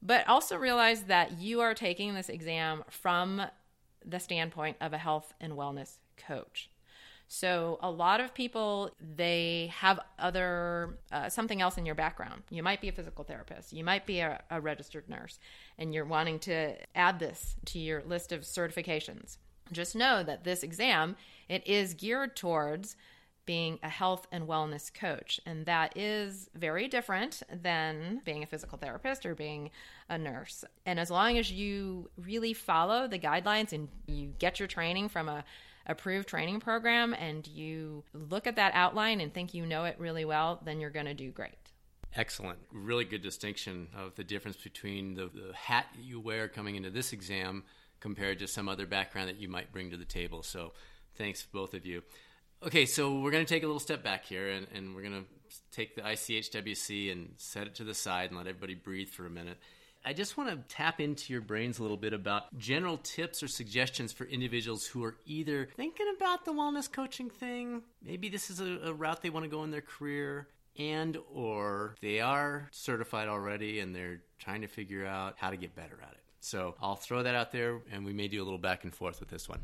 But 0.03 0.29
also 0.29 0.57
realize 0.57 1.05
that 1.05 1.39
you 1.39 1.61
are 1.61 1.75
taking 1.75 2.15
this 2.15 2.29
exam 2.29 2.85
from 2.89 3.43
the 4.05 4.19
standpoint 4.19 4.77
of 4.81 4.93
a 4.93 4.99
health 4.99 5.35
and 5.41 5.53
wellness 5.55 5.99
coach. 6.17 6.71
So 7.31 7.79
a 7.83 7.91
lot 7.91 8.21
of 8.21 8.33
people 8.33 8.91
they 9.01 9.71
have 9.77 10.01
other 10.19 10.99
uh, 11.13 11.29
something 11.29 11.61
else 11.61 11.77
in 11.77 11.85
your 11.85 11.95
background. 11.95 12.43
You 12.49 12.63
might 12.63 12.81
be 12.81 12.89
a 12.89 12.93
physical 12.93 13.23
therapist, 13.23 13.73
you 13.73 13.85
might 13.85 14.07
be 14.07 14.21
a, 14.21 14.43
a 14.51 14.61
registered 14.61 15.09
nurse, 15.11 15.39
and 15.79 15.93
you're 15.93 16.07
wanting 16.07 16.39
to 16.41 16.75
add 16.95 17.19
this 17.19 17.57
to 17.67 17.79
your 17.79 18.03
list 18.03 18.33
of 18.33 18.41
certifications. 18.43 19.37
Just 19.71 19.95
know 19.95 20.23
that 20.23 20.45
this 20.45 20.63
exam 20.63 21.17
it 21.49 21.67
is 21.67 21.95
geared 21.95 22.37
towards 22.37 22.97
being 23.49 23.79
a 23.83 23.89
health 23.89 24.27
and 24.31 24.47
wellness 24.47 24.93
coach. 24.93 25.41
And 25.47 25.65
that 25.65 25.97
is 25.97 26.51
very 26.55 26.87
different 26.87 27.43
than 27.51 28.21
being 28.23 28.43
a 28.43 28.47
physical 28.47 28.77
therapist 28.77 29.25
or 29.25 29.35
being 29.35 29.71
a 30.11 30.19
nurse. 30.19 30.67
And 30.85 31.01
as 31.01 31.11
long 31.11 31.39
as 31.39 31.51
you 31.51 32.11
really 32.19 32.53
follow 32.53 33.09
the 33.09 33.19
guidelines 33.19 33.73
and 33.73 33.89
you 34.07 34.35
get 34.39 34.59
your 34.59 34.69
training 34.69 35.09
from 35.09 35.31
a 35.31 35.45
approved 35.87 36.29
training 36.29 36.61
program 36.61 37.15
and 37.15 37.49
you 37.49 38.05
look 38.13 38.47
at 38.47 38.57
that 38.57 38.73
outline 38.75 39.23
and 39.23 39.33
think 39.33 39.55
you 39.55 39.65
know 39.65 39.85
it 39.85 39.97
really 39.99 40.27
well, 40.27 40.61
then 40.67 40.79
you're 40.79 40.91
going 40.91 41.07
to 41.07 41.15
do 41.15 41.31
great. 41.31 41.57
Excellent. 42.15 42.59
Really 42.71 43.07
good 43.07 43.23
distinction 43.23 43.89
of 43.97 44.15
the 44.15 44.25
difference 44.25 44.59
between 44.59 45.15
the, 45.15 45.31
the 45.35 45.55
hat 45.55 45.87
you 45.99 46.21
wear 46.21 46.49
coming 46.49 46.77
into 46.77 46.91
this 46.91 47.15
exam 47.15 47.65
compared 48.01 48.39
to 48.39 48.47
some 48.47 48.69
other 48.69 48.87
background 48.87 49.29
that 49.29 49.41
you 49.41 49.49
might 49.49 49.73
bring 49.73 49.91
to 49.91 49.97
the 49.97 50.05
table. 50.05 50.43
So 50.43 50.73
thanks, 51.19 51.43
both 51.53 51.75
of 51.75 51.85
you. 51.85 52.03
Okay, 52.63 52.87
so 52.87 53.21
we're 53.21 53.31
going 53.31 53.45
to 53.45 53.55
take 53.55 53.63
a 53.63 53.67
little 53.67 53.81
step 53.81 54.03
back 54.03 54.25
here 54.25 54.49
and, 54.49 54.67
and 54.75 54.95
we're 54.95 55.03
going 55.03 55.25
to 55.25 55.57
take 55.71 55.95
the 55.95 56.03
ICHWC 56.03 57.13
and 57.13 57.35
set 57.37 57.67
it 57.67 57.75
to 57.77 57.85
the 57.85 57.95
side 57.95 58.31
and 58.31 58.39
let 58.39 58.47
everybody 58.47 58.75
breathe 58.75 59.09
for 59.09 59.27
a 59.27 59.31
minute. 59.31 59.59
I 60.05 60.13
just 60.13 60.37
want 60.37 60.51
to 60.51 60.75
tap 60.75 61.01
into 61.01 61.33
your 61.33 61.43
brains 61.43 61.79
a 61.79 61.83
little 61.83 61.97
bit 61.97 62.13
about 62.13 62.57
general 62.57 62.99
tips 62.99 63.43
or 63.43 63.49
suggestions 63.49 64.13
for 64.13 64.25
individuals 64.25 64.87
who 64.87 65.05
are 65.05 65.17
either 65.27 65.69
thinking 65.77 66.07
about 66.17 66.45
the 66.45 66.53
wellness 66.53 66.91
coaching 66.91 67.31
thing, 67.31 67.83
maybe 68.03 68.29
this 68.29 68.49
is 68.49 68.61
a, 68.61 68.79
a 68.85 68.93
route 68.93 69.23
they 69.23 69.31
want 69.31 69.45
to 69.45 69.51
go 69.51 69.65
in 69.65 69.71
their 69.71 69.83
career, 69.83 70.49
and 70.79 71.19
or 71.33 71.97
they 72.01 72.21
are 72.21 72.69
certified 72.71 73.29
already 73.29 73.81
and 73.81 73.95
they're 73.95 74.21
trying 74.39 74.63
to 74.63 74.69
figure 74.69 75.05
out 75.05 75.35
how 75.37 75.51
to 75.51 75.57
get 75.57 75.75
better 75.75 75.99
at 76.03 76.13
it. 76.13 76.21
So 76.41 76.77
I'll 76.81 76.97
throw 76.97 77.25
that 77.25 77.35
out 77.35 77.51
there 77.53 77.81
and 77.93 78.05
we 78.05 78.13
may 78.13 78.29
do 78.29 78.43
a 78.43 78.45
little 78.45 78.59
back 78.59 78.85
and 78.85 78.95
forth 78.95 79.21
with 79.21 79.29
this 79.29 79.49
one. 79.49 79.61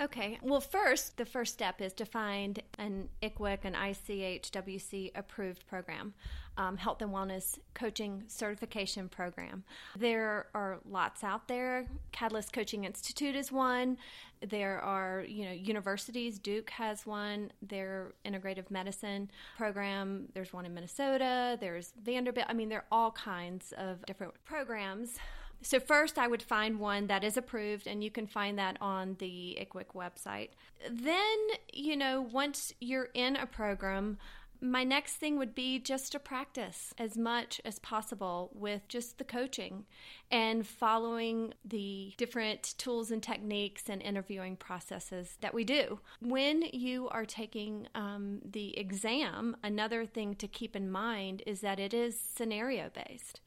Okay. 0.00 0.38
Well, 0.42 0.62
first, 0.62 1.18
the 1.18 1.26
first 1.26 1.52
step 1.52 1.82
is 1.82 1.92
to 1.94 2.06
find 2.06 2.62
an 2.78 3.10
ICWC, 3.22 3.64
an 3.64 3.74
ICHWC 3.74 5.10
approved 5.14 5.66
program, 5.66 6.14
um, 6.56 6.78
health 6.78 7.02
and 7.02 7.10
wellness 7.10 7.58
coaching 7.74 8.24
certification 8.26 9.10
program. 9.10 9.62
There 9.98 10.46
are 10.54 10.78
lots 10.88 11.22
out 11.22 11.48
there. 11.48 11.86
Catalyst 12.12 12.50
Coaching 12.50 12.84
Institute 12.84 13.36
is 13.36 13.52
one. 13.52 13.98
There 14.40 14.80
are, 14.80 15.22
you 15.28 15.44
know, 15.44 15.52
universities. 15.52 16.38
Duke 16.38 16.70
has 16.70 17.04
one. 17.04 17.52
Their 17.60 18.14
integrative 18.24 18.70
medicine 18.70 19.30
program. 19.58 20.28
There's 20.32 20.50
one 20.54 20.64
in 20.64 20.72
Minnesota. 20.72 21.58
There's 21.60 21.92
Vanderbilt. 22.02 22.46
I 22.48 22.54
mean, 22.54 22.70
there 22.70 22.78
are 22.78 22.86
all 22.90 23.10
kinds 23.10 23.74
of 23.76 24.04
different 24.06 24.32
programs 24.46 25.18
so 25.62 25.80
first 25.80 26.18
I 26.18 26.26
would 26.26 26.42
find 26.42 26.78
one 26.78 27.06
that 27.08 27.24
is 27.24 27.36
approved 27.36 27.86
and 27.86 28.02
you 28.02 28.10
can 28.10 28.26
find 28.26 28.58
that 28.58 28.76
on 28.80 29.16
the 29.18 29.58
ICWC 29.60 29.94
website. 29.94 30.50
Then, 30.90 31.38
you 31.72 31.96
know, 31.96 32.20
once 32.20 32.72
you're 32.80 33.10
in 33.14 33.36
a 33.36 33.46
program, 33.46 34.18
my 34.62 34.84
next 34.84 35.14
thing 35.14 35.38
would 35.38 35.54
be 35.54 35.78
just 35.78 36.12
to 36.12 36.18
practice 36.18 36.92
as 36.98 37.16
much 37.16 37.60
as 37.64 37.78
possible 37.78 38.50
with 38.54 38.86
just 38.88 39.16
the 39.18 39.24
coaching 39.24 39.84
and 40.30 40.66
following 40.66 41.54
the 41.64 42.12
different 42.18 42.74
tools 42.76 43.10
and 43.10 43.22
techniques 43.22 43.88
and 43.88 44.02
interviewing 44.02 44.56
processes 44.56 45.38
that 45.40 45.54
we 45.54 45.64
do. 45.64 46.00
When 46.20 46.64
you 46.72 47.08
are 47.08 47.24
taking 47.24 47.88
um, 47.94 48.40
the 48.44 48.78
exam, 48.78 49.56
another 49.62 50.04
thing 50.04 50.34
to 50.36 50.48
keep 50.48 50.76
in 50.76 50.90
mind 50.90 51.42
is 51.46 51.62
that 51.62 51.80
it 51.80 51.94
is 51.94 52.18
scenario 52.18 52.90
based. 52.90 53.40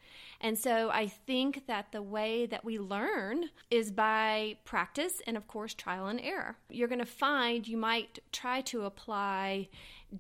And 0.44 0.60
so 0.60 0.90
I 0.90 1.08
think 1.08 1.68
that 1.68 1.94
the 1.94 2.02
way 2.02 2.46
that 2.48 2.66
we 2.66 2.78
learn 2.78 3.46
is 3.72 3.92
by 3.92 4.58
practice 4.66 5.22
and, 5.26 5.38
of 5.38 5.48
course, 5.48 5.74
trial 5.74 6.08
and 6.08 6.20
error. 6.20 6.58
You're 6.70 6.90
going 6.90 7.00
to 7.00 7.06
find 7.06 7.66
you 7.66 7.78
might 7.78 8.20
try 8.34 8.60
to 8.62 8.84
apply 8.84 9.70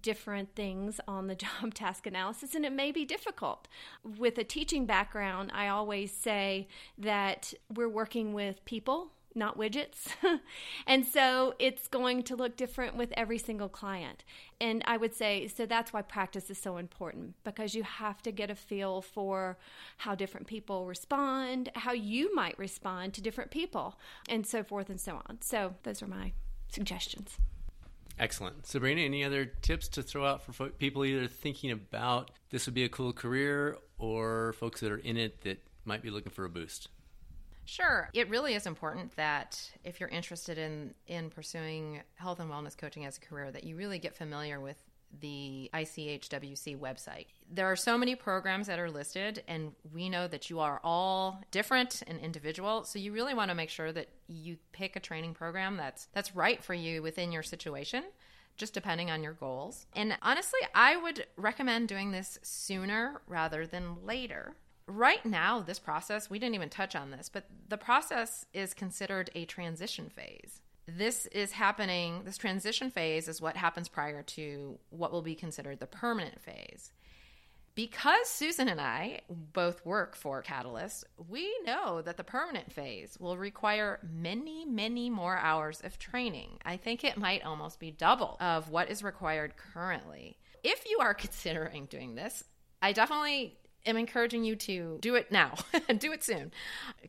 different 0.02 0.56
things 0.56 1.02
on 1.10 1.28
the 1.28 1.36
job 1.62 1.74
task 1.74 2.08
analysis, 2.08 2.56
and 2.56 2.66
it 2.66 2.72
may 2.72 2.92
be 2.94 3.04
difficult. 3.04 3.68
With 4.04 4.38
a 4.38 4.46
teaching 4.46 4.86
background, 4.86 5.52
I 5.54 5.68
always 5.68 6.14
say 6.14 6.70
that 6.98 7.54
we're 7.74 7.90
working 7.90 8.34
with 8.34 8.64
people 8.64 9.12
not 9.36 9.58
widgets. 9.58 10.08
and 10.88 11.06
so 11.06 11.56
it's 11.60 11.88
going 11.88 12.24
to 12.24 12.36
look 12.36 12.56
different 12.56 12.96
with 12.96 13.12
every 13.16 13.38
single 13.38 13.70
client. 13.70 14.24
And 14.60 14.84
I 14.86 14.98
would 14.98 15.14
say, 15.14 15.48
so 15.48 15.66
that's 15.66 15.92
why 15.92 16.02
practice 16.02 16.50
is 16.50 16.58
so 16.58 16.78
important 16.78 17.36
because 17.44 17.76
you 17.76 17.84
have 17.84 18.22
to 18.24 18.32
get 18.32 18.50
a 18.50 18.56
feel 18.56 19.02
for 19.02 19.58
how 19.98 20.16
different 20.16 20.48
people 20.48 20.86
respond, 20.86 21.70
how 21.76 21.94
you 21.94 22.34
might 22.36 22.58
respond 22.58 23.14
to 23.14 23.22
different 23.22 23.52
people, 23.52 24.00
and 24.30 24.46
so 24.46 24.64
forth 24.64 24.90
and 24.90 25.00
so 25.00 25.22
on. 25.28 25.40
So 25.42 25.76
those 25.84 26.02
are 26.02 26.08
my 26.08 26.34
suggestions. 26.70 27.38
Excellent. 28.20 28.68
Sabrina, 28.68 29.02
any 29.02 29.24
other 29.24 29.46
tips 29.46 29.88
to 29.90 30.04
throw 30.04 30.26
out 30.26 30.44
for 30.44 30.70
people 30.70 31.04
either 31.04 31.28
thinking 31.28 31.72
about 31.72 32.32
this 32.52 32.68
would 32.68 32.76
be 32.76 32.84
a 32.84 32.90
cool 32.90 33.12
career 33.12 33.78
or 33.98 34.54
folks 34.54 34.82
that 34.82 34.92
are 34.92 34.98
in 34.98 35.18
it 35.18 35.42
that 35.42 35.60
might 35.86 36.04
be 36.04 36.12
looking 36.12 36.32
for 36.32 36.46
a 36.46 36.50
boost? 36.50 36.90
Sure. 37.66 38.10
It 38.14 38.30
really 38.30 38.56
is 38.56 38.66
important 38.66 39.16
that 39.16 39.72
if 39.84 40.00
you're 40.00 40.10
interested 40.10 40.58
in 40.58 40.94
in 41.08 41.30
pursuing 41.30 42.02
health 42.16 42.40
and 42.40 42.50
wellness 42.50 42.78
coaching 42.78 43.06
as 43.06 43.18
a 43.18 43.22
career 43.22 43.52
that 43.52 43.64
you 43.64 43.76
really 43.76 44.00
get 44.00 44.16
familiar 44.16 44.60
with 44.60 44.78
the 45.22 45.70
ICHWC 45.74 46.78
website. 46.78 47.28
There 47.52 47.68
are 47.68 47.76
so 47.76 47.98
many 47.98 48.16
programs 48.16 48.68
that 48.68 48.80
are 48.80 48.90
listed, 48.90 49.44
and 49.48 49.74
we 49.94 50.10
know 50.10 50.28
that 50.28 50.50
you 50.50 50.60
are 50.60 50.82
all 50.84 51.44
different 51.52 52.02
and 52.08 52.20
individual. 52.20 52.84
So 52.84 53.00
you 53.00 53.12
really 53.12 53.34
want 53.34 53.50
to 53.50 53.56
make 53.56 53.70
sure 53.70 53.92
that 53.92 54.10
you 54.28 54.58
pick 54.72 54.96
a 54.96 55.00
training 55.00 55.34
program 55.34 55.78
that's 55.78 56.08
that's 56.14 56.36
right 56.36 56.64
for 56.64 56.74
you 56.74 57.02
within 57.02 57.32
your 57.32 57.44
situation. 57.44 58.04
Just 58.56 58.76
depending 58.76 59.10
on 59.10 59.24
your 59.24 59.34
goals. 59.34 59.88
And 59.96 60.16
honestly, 60.22 60.60
I 60.76 60.96
would 60.96 61.26
recommend 61.38 61.88
doing 61.88 62.12
this 62.12 62.38
sooner 62.44 63.22
rather 63.28 63.66
than 63.66 64.06
later 64.06 64.56
right 64.88 65.26
now, 65.26 65.62
this 65.62 65.80
process, 65.80 66.30
we 66.30 66.40
didn't 66.40 66.56
even 66.56 66.70
touch 66.70 66.96
on 66.96 67.12
this, 67.12 67.30
but 67.30 67.46
the 67.70 67.78
process 67.78 68.46
is 68.54 68.74
considered 68.74 69.30
a 69.36 69.46
transition 69.46 70.10
phase. 70.10 70.62
This 70.88 71.28
is 71.28 71.54
happening, 71.54 72.24
this 72.26 72.38
transition 72.38 72.90
phase 72.90 73.28
is 73.28 73.42
what 73.42 73.56
happens 73.56 73.88
prior 73.88 74.22
to 74.24 74.78
what 74.90 75.12
will 75.12 75.22
be 75.22 75.36
considered 75.36 75.80
the 75.80 75.88
permanent 75.88 76.42
phase. 76.42 76.92
Because 77.76 78.28
Susan 78.28 78.68
and 78.68 78.80
I 78.80 79.22
both 79.30 79.84
work 79.84 80.16
for 80.16 80.44
Catalyst, 80.44 81.06
we 81.28 81.52
know 81.66 82.04
that 82.04 82.18
the 82.18 82.24
permanent 82.24 82.72
phase 82.72 83.18
will 83.20 83.36
require 83.36 84.00
many, 84.04 84.64
many 84.64 85.10
more 85.10 85.38
hours 85.38 85.82
of 85.84 85.98
training. 85.98 86.60
I 86.64 86.78
think 86.78 87.04
it 87.04 87.18
might 87.18 87.44
almost 87.44 87.80
be 87.80 87.90
double 87.90 88.38
of 88.40 88.70
what 88.70 88.92
is 88.92 89.04
required 89.04 89.56
currently. 89.58 90.38
If 90.64 90.84
you 90.88 91.00
are 91.00 91.14
considering 91.16 91.86
doing 91.86 92.14
this, 92.14 92.44
I 92.80 92.92
definitely 92.92 93.58
am 93.86 93.98
encouraging 93.98 94.44
you 94.44 94.56
to 94.56 94.98
do 95.02 95.16
it 95.16 95.32
now, 95.32 95.54
do 95.98 96.12
it 96.12 96.24
soon. 96.24 96.52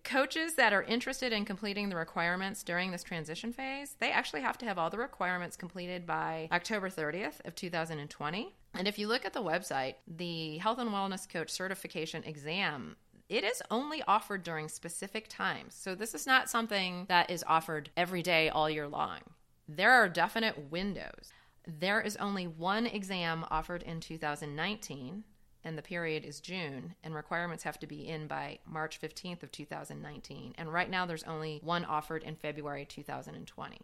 Coaches 0.03 0.55
that 0.55 0.73
are 0.73 0.83
interested 0.83 1.33
in 1.33 1.45
completing 1.45 1.89
the 1.89 1.97
requirements 1.97 2.63
during 2.63 2.91
this 2.91 3.03
transition 3.03 3.53
phase, 3.53 3.97
they 4.01 4.11
actually 4.11 4.41
have 4.43 4.59
to 4.59 4.67
have 4.67 4.79
all 4.79 4.91
the 4.91 4.99
requirements 4.99 5.57
completed 5.57 6.07
by 6.07 6.49
October 6.53 6.89
30th 6.89 7.45
of 7.45 7.55
2020. 7.55 8.55
And 8.75 8.89
if 8.89 8.99
you 8.99 9.07
look 9.07 9.25
at 9.25 9.33
the 9.33 9.43
website, 9.43 9.95
the 10.07 10.59
Health 10.59 10.79
and 10.79 10.91
Wellness 10.91 11.29
Coach 11.29 11.51
certification 11.51 12.25
exam 12.25 12.97
it 13.29 13.43
is 13.43 13.63
only 13.71 14.03
offered 14.07 14.43
during 14.43 14.69
specific 14.69 15.29
times. 15.29 15.75
So, 15.75 15.95
this 15.95 16.15
is 16.15 16.27
not 16.27 16.51
something 16.51 17.07
that 17.09 17.31
is 17.31 17.43
offered 17.47 17.91
every 17.97 18.23
day 18.23 18.51
all 18.51 18.69
year 18.69 18.87
long. 18.87 19.21
There 19.67 19.93
are 19.93 20.09
definite 20.09 20.71
windows. 20.71 21.33
There 21.67 22.03
is 22.03 22.17
only 22.17 22.47
one 22.47 22.87
exam 22.87 23.47
offered 23.51 23.83
in 23.83 24.01
2019, 24.01 25.25
and 25.65 25.79
the 25.79 25.83
period 25.83 26.25
is 26.25 26.41
June, 26.41 26.95
and 27.03 27.15
requirements 27.15 27.65
have 27.65 27.79
to 27.81 27.87
be 27.87 28.07
in 28.07 28.27
by 28.27 28.59
March 28.67 29.01
15th 29.01 29.43
of 29.43 29.51
2019. 29.51 30.55
And 30.59 30.73
right 30.73 30.91
now, 30.91 31.07
there's 31.07 31.25
only 31.25 31.61
one 31.63 31.85
offered 31.85 32.23
in 32.23 32.37
February 32.37 32.85
2020. 32.85 33.81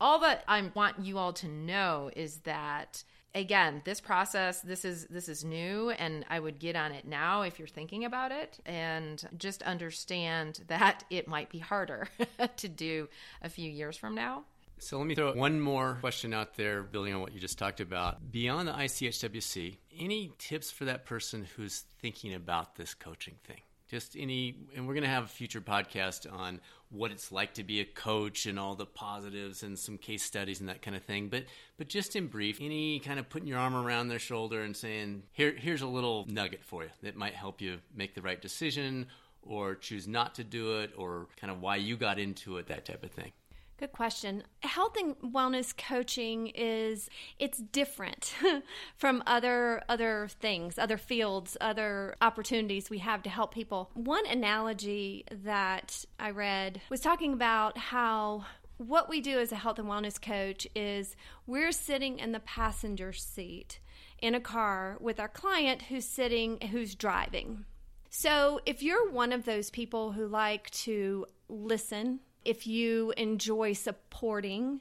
All 0.00 0.18
that 0.20 0.44
I 0.48 0.70
want 0.74 1.04
you 1.04 1.18
all 1.18 1.32
to 1.34 1.48
know 1.48 2.10
is 2.14 2.38
that 2.38 3.04
again 3.34 3.80
this 3.84 4.00
process 4.00 4.60
this 4.60 4.84
is 4.84 5.06
this 5.06 5.28
is 5.28 5.44
new 5.44 5.90
and 5.90 6.24
i 6.28 6.40
would 6.40 6.58
get 6.58 6.74
on 6.74 6.90
it 6.90 7.06
now 7.06 7.42
if 7.42 7.58
you're 7.58 7.68
thinking 7.68 8.04
about 8.04 8.32
it 8.32 8.58
and 8.66 9.28
just 9.36 9.62
understand 9.62 10.64
that 10.66 11.04
it 11.10 11.28
might 11.28 11.48
be 11.48 11.58
harder 11.58 12.08
to 12.56 12.68
do 12.68 13.08
a 13.42 13.48
few 13.48 13.70
years 13.70 13.96
from 13.96 14.14
now 14.14 14.42
so 14.80 14.98
let 14.98 15.06
me 15.06 15.14
throw 15.14 15.32
one 15.32 15.60
more 15.60 15.98
question 16.00 16.32
out 16.32 16.56
there, 16.56 16.82
building 16.82 17.14
on 17.14 17.20
what 17.20 17.32
you 17.32 17.40
just 17.40 17.58
talked 17.58 17.80
about. 17.80 18.32
Beyond 18.32 18.68
the 18.68 18.72
ICHWC, 18.72 19.76
any 19.98 20.32
tips 20.38 20.70
for 20.70 20.86
that 20.86 21.04
person 21.04 21.46
who's 21.56 21.84
thinking 22.00 22.34
about 22.34 22.76
this 22.76 22.94
coaching 22.94 23.34
thing? 23.44 23.60
Just 23.88 24.16
any, 24.16 24.56
and 24.74 24.86
we're 24.86 24.94
going 24.94 25.04
to 25.04 25.10
have 25.10 25.24
a 25.24 25.28
future 25.28 25.60
podcast 25.60 26.32
on 26.32 26.60
what 26.90 27.10
it's 27.10 27.30
like 27.30 27.54
to 27.54 27.64
be 27.64 27.80
a 27.80 27.84
coach 27.84 28.46
and 28.46 28.58
all 28.58 28.74
the 28.74 28.86
positives 28.86 29.62
and 29.62 29.78
some 29.78 29.98
case 29.98 30.22
studies 30.22 30.60
and 30.60 30.68
that 30.68 30.80
kind 30.80 30.96
of 30.96 31.02
thing. 31.02 31.28
But, 31.28 31.44
but 31.76 31.88
just 31.88 32.16
in 32.16 32.28
brief, 32.28 32.58
any 32.60 33.00
kind 33.00 33.18
of 33.18 33.28
putting 33.28 33.48
your 33.48 33.58
arm 33.58 33.74
around 33.74 34.08
their 34.08 34.18
shoulder 34.18 34.62
and 34.62 34.76
saying, 34.76 35.24
"Here, 35.32 35.52
here's 35.56 35.82
a 35.82 35.88
little 35.88 36.24
nugget 36.28 36.64
for 36.64 36.84
you 36.84 36.90
that 37.02 37.16
might 37.16 37.34
help 37.34 37.60
you 37.60 37.78
make 37.94 38.14
the 38.14 38.22
right 38.22 38.40
decision." 38.40 39.06
Or 39.42 39.74
choose 39.74 40.06
not 40.06 40.34
to 40.34 40.44
do 40.44 40.80
it, 40.80 40.92
or 40.98 41.26
kind 41.40 41.50
of 41.50 41.62
why 41.62 41.76
you 41.76 41.96
got 41.96 42.18
into 42.18 42.58
it, 42.58 42.66
that 42.66 42.84
type 42.84 43.02
of 43.02 43.10
thing. 43.10 43.32
Good 43.80 43.92
question. 43.92 44.42
Health 44.62 44.94
and 45.00 45.16
wellness 45.32 45.74
coaching 45.74 46.48
is 46.48 47.08
it's 47.38 47.56
different 47.56 48.34
from 48.98 49.22
other 49.26 49.80
other 49.88 50.28
things, 50.38 50.78
other 50.78 50.98
fields, 50.98 51.56
other 51.62 52.14
opportunities 52.20 52.90
we 52.90 52.98
have 52.98 53.22
to 53.22 53.30
help 53.30 53.54
people. 53.54 53.90
One 53.94 54.26
analogy 54.26 55.24
that 55.30 56.04
I 56.18 56.32
read 56.32 56.82
was 56.90 57.00
talking 57.00 57.32
about 57.32 57.78
how 57.78 58.44
what 58.76 59.08
we 59.08 59.22
do 59.22 59.38
as 59.38 59.50
a 59.50 59.56
health 59.56 59.78
and 59.78 59.88
wellness 59.88 60.20
coach 60.20 60.66
is 60.76 61.16
we're 61.46 61.72
sitting 61.72 62.18
in 62.18 62.32
the 62.32 62.40
passenger 62.40 63.14
seat 63.14 63.80
in 64.20 64.34
a 64.34 64.40
car 64.40 64.98
with 65.00 65.18
our 65.18 65.28
client 65.28 65.80
who's 65.80 66.04
sitting 66.04 66.60
who's 66.70 66.94
driving. 66.94 67.64
So, 68.10 68.60
if 68.66 68.82
you're 68.82 69.10
one 69.10 69.32
of 69.32 69.46
those 69.46 69.70
people 69.70 70.12
who 70.12 70.26
like 70.26 70.68
to 70.70 71.24
listen 71.48 72.20
if 72.44 72.66
you 72.66 73.12
enjoy 73.16 73.72
supporting, 73.72 74.80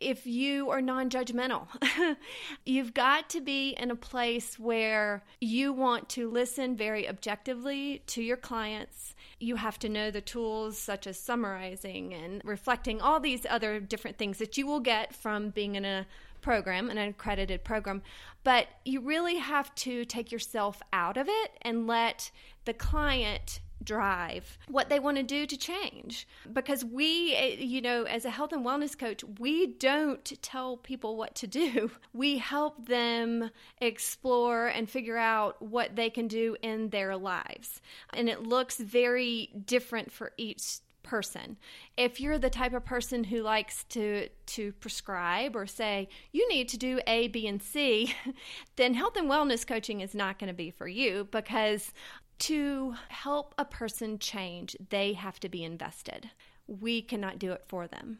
if 0.00 0.26
you 0.26 0.70
are 0.70 0.80
non 0.80 1.10
judgmental. 1.10 1.66
You've 2.64 2.94
got 2.94 3.30
to 3.30 3.40
be 3.40 3.70
in 3.70 3.90
a 3.90 3.96
place 3.96 4.58
where 4.58 5.24
you 5.40 5.72
want 5.72 6.08
to 6.10 6.30
listen 6.30 6.76
very 6.76 7.08
objectively 7.08 8.02
to 8.08 8.22
your 8.22 8.36
clients. 8.36 9.14
You 9.40 9.56
have 9.56 9.78
to 9.80 9.88
know 9.88 10.10
the 10.10 10.20
tools 10.20 10.78
such 10.78 11.06
as 11.06 11.18
summarizing 11.18 12.14
and 12.14 12.42
reflecting, 12.44 13.00
all 13.00 13.20
these 13.20 13.46
other 13.48 13.80
different 13.80 14.18
things 14.18 14.38
that 14.38 14.56
you 14.56 14.66
will 14.66 14.80
get 14.80 15.14
from 15.14 15.50
being 15.50 15.76
in 15.76 15.84
a 15.84 16.06
program, 16.46 16.88
an 16.90 16.96
accredited 16.96 17.64
program. 17.64 18.00
But 18.44 18.68
you 18.84 19.00
really 19.00 19.38
have 19.38 19.74
to 19.86 20.04
take 20.04 20.30
yourself 20.30 20.80
out 20.92 21.16
of 21.16 21.26
it 21.28 21.50
and 21.62 21.88
let 21.88 22.30
the 22.66 22.72
client 22.72 23.58
drive 23.82 24.56
what 24.68 24.88
they 24.88 24.98
want 25.00 25.16
to 25.16 25.22
do 25.22 25.44
to 25.44 25.56
change 25.56 26.26
because 26.50 26.82
we 26.82 27.34
eh, 27.34 27.56
you 27.58 27.82
know 27.82 28.04
as 28.04 28.24
a 28.24 28.30
health 28.30 28.50
and 28.54 28.64
wellness 28.64 28.98
coach 28.98 29.22
we 29.38 29.66
don't 29.66 30.32
tell 30.40 30.78
people 30.78 31.14
what 31.14 31.34
to 31.34 31.46
do 31.46 31.90
we 32.14 32.38
help 32.38 32.86
them 32.86 33.50
explore 33.82 34.68
and 34.68 34.88
figure 34.88 35.18
out 35.18 35.60
what 35.60 35.94
they 35.94 36.08
can 36.08 36.26
do 36.26 36.56
in 36.62 36.88
their 36.88 37.18
lives 37.18 37.82
and 38.14 38.30
it 38.30 38.42
looks 38.42 38.78
very 38.78 39.50
different 39.66 40.10
for 40.10 40.32
each 40.38 40.78
person. 41.06 41.56
If 41.96 42.20
you're 42.20 42.38
the 42.38 42.50
type 42.50 42.74
of 42.74 42.84
person 42.84 43.24
who 43.24 43.42
likes 43.42 43.84
to 43.84 44.28
to 44.28 44.72
prescribe 44.72 45.56
or 45.56 45.66
say 45.66 46.08
you 46.32 46.48
need 46.48 46.68
to 46.70 46.76
do 46.76 47.00
A, 47.06 47.28
B, 47.28 47.46
and 47.46 47.62
C, 47.62 48.14
then 48.76 48.94
health 48.94 49.16
and 49.16 49.30
wellness 49.30 49.66
coaching 49.66 50.00
is 50.00 50.14
not 50.14 50.38
going 50.38 50.48
to 50.48 50.54
be 50.54 50.70
for 50.70 50.88
you 50.88 51.28
because 51.30 51.92
to 52.38 52.94
help 53.08 53.54
a 53.56 53.64
person 53.64 54.18
change, 54.18 54.76
they 54.90 55.14
have 55.14 55.40
to 55.40 55.48
be 55.48 55.64
invested. 55.64 56.30
We 56.66 57.00
cannot 57.00 57.38
do 57.38 57.52
it 57.52 57.62
for 57.66 57.86
them. 57.86 58.18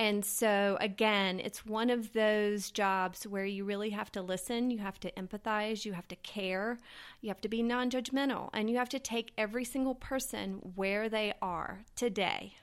And 0.00 0.24
so, 0.24 0.78
again, 0.80 1.40
it's 1.40 1.66
one 1.66 1.90
of 1.90 2.14
those 2.14 2.70
jobs 2.70 3.26
where 3.26 3.44
you 3.44 3.66
really 3.66 3.90
have 3.90 4.10
to 4.12 4.22
listen, 4.22 4.70
you 4.70 4.78
have 4.78 4.98
to 5.00 5.12
empathize, 5.12 5.84
you 5.84 5.92
have 5.92 6.08
to 6.08 6.16
care, 6.16 6.78
you 7.20 7.28
have 7.28 7.42
to 7.42 7.50
be 7.50 7.62
non 7.62 7.90
judgmental, 7.90 8.48
and 8.54 8.70
you 8.70 8.78
have 8.78 8.88
to 8.88 8.98
take 8.98 9.34
every 9.36 9.62
single 9.62 9.94
person 9.94 10.72
where 10.74 11.10
they 11.10 11.34
are 11.42 11.84
today. 11.96 12.54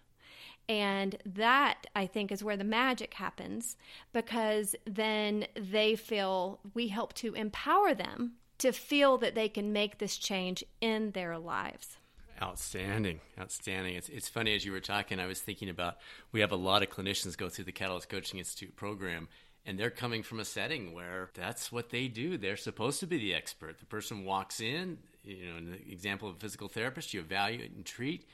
And 0.67 1.15
that, 1.27 1.85
I 1.95 2.07
think, 2.07 2.31
is 2.31 2.43
where 2.43 2.57
the 2.57 2.63
magic 2.63 3.13
happens 3.13 3.77
because 4.13 4.75
then 4.85 5.45
they 5.53 5.95
feel 5.95 6.59
we 6.73 6.87
help 6.87 7.13
to 7.13 7.35
empower 7.35 7.93
them 7.93 8.31
to 8.57 8.71
feel 8.71 9.19
that 9.19 9.35
they 9.35 9.47
can 9.47 9.71
make 9.71 9.99
this 9.99 10.17
change 10.17 10.63
in 10.81 11.11
their 11.11 11.37
lives. 11.37 11.99
Outstanding, 12.39 13.19
outstanding. 13.39 13.95
It's 13.95 14.09
it's 14.09 14.29
funny 14.29 14.55
as 14.55 14.63
you 14.63 14.71
were 14.71 14.79
talking, 14.79 15.19
I 15.19 15.25
was 15.25 15.39
thinking 15.39 15.69
about 15.69 15.97
we 16.31 16.41
have 16.41 16.51
a 16.51 16.55
lot 16.55 16.83
of 16.83 16.89
clinicians 16.89 17.35
go 17.35 17.49
through 17.49 17.65
the 17.65 17.71
Catalyst 17.71 18.09
Coaching 18.09 18.37
Institute 18.37 18.75
program, 18.75 19.27
and 19.65 19.79
they're 19.79 19.89
coming 19.89 20.21
from 20.21 20.39
a 20.39 20.45
setting 20.45 20.93
where 20.93 21.29
that's 21.33 21.71
what 21.71 21.89
they 21.89 22.07
do. 22.07 22.37
They're 22.37 22.55
supposed 22.55 22.99
to 22.99 23.07
be 23.07 23.17
the 23.17 23.33
expert. 23.33 23.79
The 23.79 23.85
person 23.85 24.23
walks 24.23 24.59
in, 24.59 24.99
you 25.23 25.47
know, 25.47 25.57
in 25.57 25.71
the 25.71 25.91
example 25.91 26.29
of 26.29 26.35
a 26.35 26.39
physical 26.39 26.67
therapist, 26.67 27.13
you 27.13 27.21
evaluate 27.21 27.71
and 27.71 27.83
treat, 27.83 28.27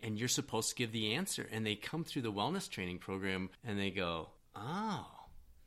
and 0.00 0.18
you're 0.18 0.28
supposed 0.28 0.70
to 0.70 0.74
give 0.76 0.92
the 0.92 1.14
answer. 1.14 1.48
And 1.50 1.66
they 1.66 1.74
come 1.74 2.04
through 2.04 2.22
the 2.22 2.32
wellness 2.32 2.70
training 2.70 2.98
program 2.98 3.50
and 3.64 3.78
they 3.78 3.90
go, 3.90 4.28
oh, 4.54 5.06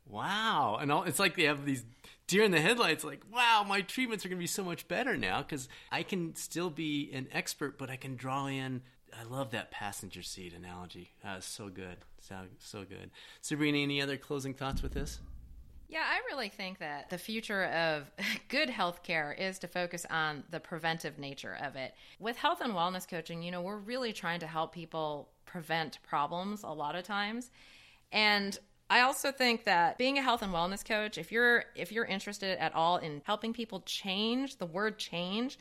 wow, 0.06 0.78
and 0.80 0.92
all, 0.92 1.04
it's 1.04 1.18
like 1.18 1.36
they 1.36 1.44
have 1.44 1.64
these 1.64 1.84
deer 2.28 2.44
in 2.44 2.52
the 2.52 2.60
headlights 2.60 3.02
like 3.04 3.20
wow 3.30 3.64
my 3.68 3.80
treatments 3.82 4.24
are 4.24 4.28
going 4.28 4.38
to 4.38 4.42
be 4.42 4.46
so 4.46 4.62
much 4.62 4.86
better 4.86 5.16
now 5.16 5.42
because 5.42 5.68
i 5.90 6.04
can 6.04 6.34
still 6.36 6.70
be 6.70 7.10
an 7.12 7.26
expert 7.32 7.76
but 7.76 7.90
i 7.90 7.96
can 7.96 8.14
draw 8.14 8.46
in 8.46 8.80
i 9.18 9.22
love 9.24 9.50
that 9.50 9.70
passenger 9.70 10.22
seat 10.22 10.52
analogy. 10.54 11.10
Uh, 11.24 11.34
That's 11.34 11.46
so 11.46 11.68
good. 11.68 11.98
So, 12.20 12.36
so 12.58 12.84
good. 12.84 13.10
Sabrina 13.40 13.78
any 13.78 14.00
other 14.00 14.16
closing 14.16 14.54
thoughts 14.54 14.82
with 14.82 14.92
this? 14.92 15.20
Yeah, 15.88 16.04
I 16.08 16.20
really 16.32 16.48
think 16.48 16.78
that 16.78 17.10
the 17.10 17.18
future 17.18 17.64
of 17.64 18.10
good 18.48 18.68
healthcare 18.68 19.38
is 19.38 19.58
to 19.60 19.68
focus 19.68 20.06
on 20.08 20.44
the 20.50 20.60
preventive 20.60 21.18
nature 21.18 21.58
of 21.62 21.76
it. 21.76 21.94
With 22.18 22.36
health 22.36 22.60
and 22.62 22.72
wellness 22.72 23.06
coaching, 23.06 23.42
you 23.42 23.50
know, 23.50 23.60
we're 23.60 23.76
really 23.76 24.12
trying 24.12 24.40
to 24.40 24.46
help 24.46 24.72
people 24.72 25.28
prevent 25.44 25.98
problems 26.02 26.62
a 26.62 26.70
lot 26.70 26.94
of 26.94 27.04
times. 27.04 27.50
And 28.10 28.58
I 28.92 29.00
also 29.00 29.32
think 29.32 29.64
that 29.64 29.96
being 29.96 30.18
a 30.18 30.22
health 30.22 30.42
and 30.42 30.52
wellness 30.52 30.84
coach, 30.84 31.16
if 31.16 31.32
you're 31.32 31.64
if 31.74 31.92
you're 31.92 32.04
interested 32.04 32.58
at 32.58 32.74
all 32.74 32.98
in 32.98 33.22
helping 33.24 33.54
people 33.54 33.80
change, 33.86 34.58
the 34.58 34.66
word 34.66 34.98
change, 34.98 35.58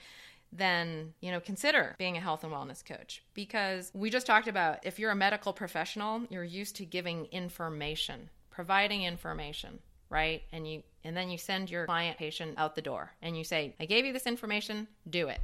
then 0.52 1.14
you 1.22 1.32
know 1.32 1.40
consider 1.40 1.96
being 1.98 2.18
a 2.18 2.20
health 2.20 2.44
and 2.44 2.52
wellness 2.52 2.84
coach. 2.84 3.24
Because 3.34 3.90
we 3.94 4.10
just 4.10 4.28
talked 4.28 4.50
about 4.50 4.86
if 4.86 5.00
you're 5.00 5.12
a 5.12 5.16
medical 5.16 5.54
professional 5.54 6.24
you're 6.30 6.44
used 6.44 6.76
to 6.76 6.86
giving 6.86 7.28
information 7.28 8.30
providing 8.50 9.04
information 9.04 9.80
right? 10.10 10.44
And 10.52 10.70
you 10.70 10.84
and 11.06 11.16
then 11.16 11.30
you 11.30 11.38
send 11.38 11.72
your 11.72 11.86
client 11.86 12.18
patient 12.18 12.56
out 12.58 12.76
the 12.76 12.82
door 12.82 13.14
and 13.22 13.38
you 13.38 13.46
say 13.46 13.74
i 13.80 13.86
gave 13.86 14.06
you 14.06 14.12
this 14.12 14.28
information 14.28 14.90
do 15.10 15.30
it. 15.30 15.40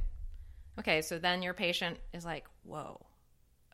Okay 0.78 1.00
so 1.00 1.18
then 1.18 1.40
your 1.40 1.54
patient 1.54 1.96
is 2.12 2.26
like 2.26 2.44
whoa 2.64 3.00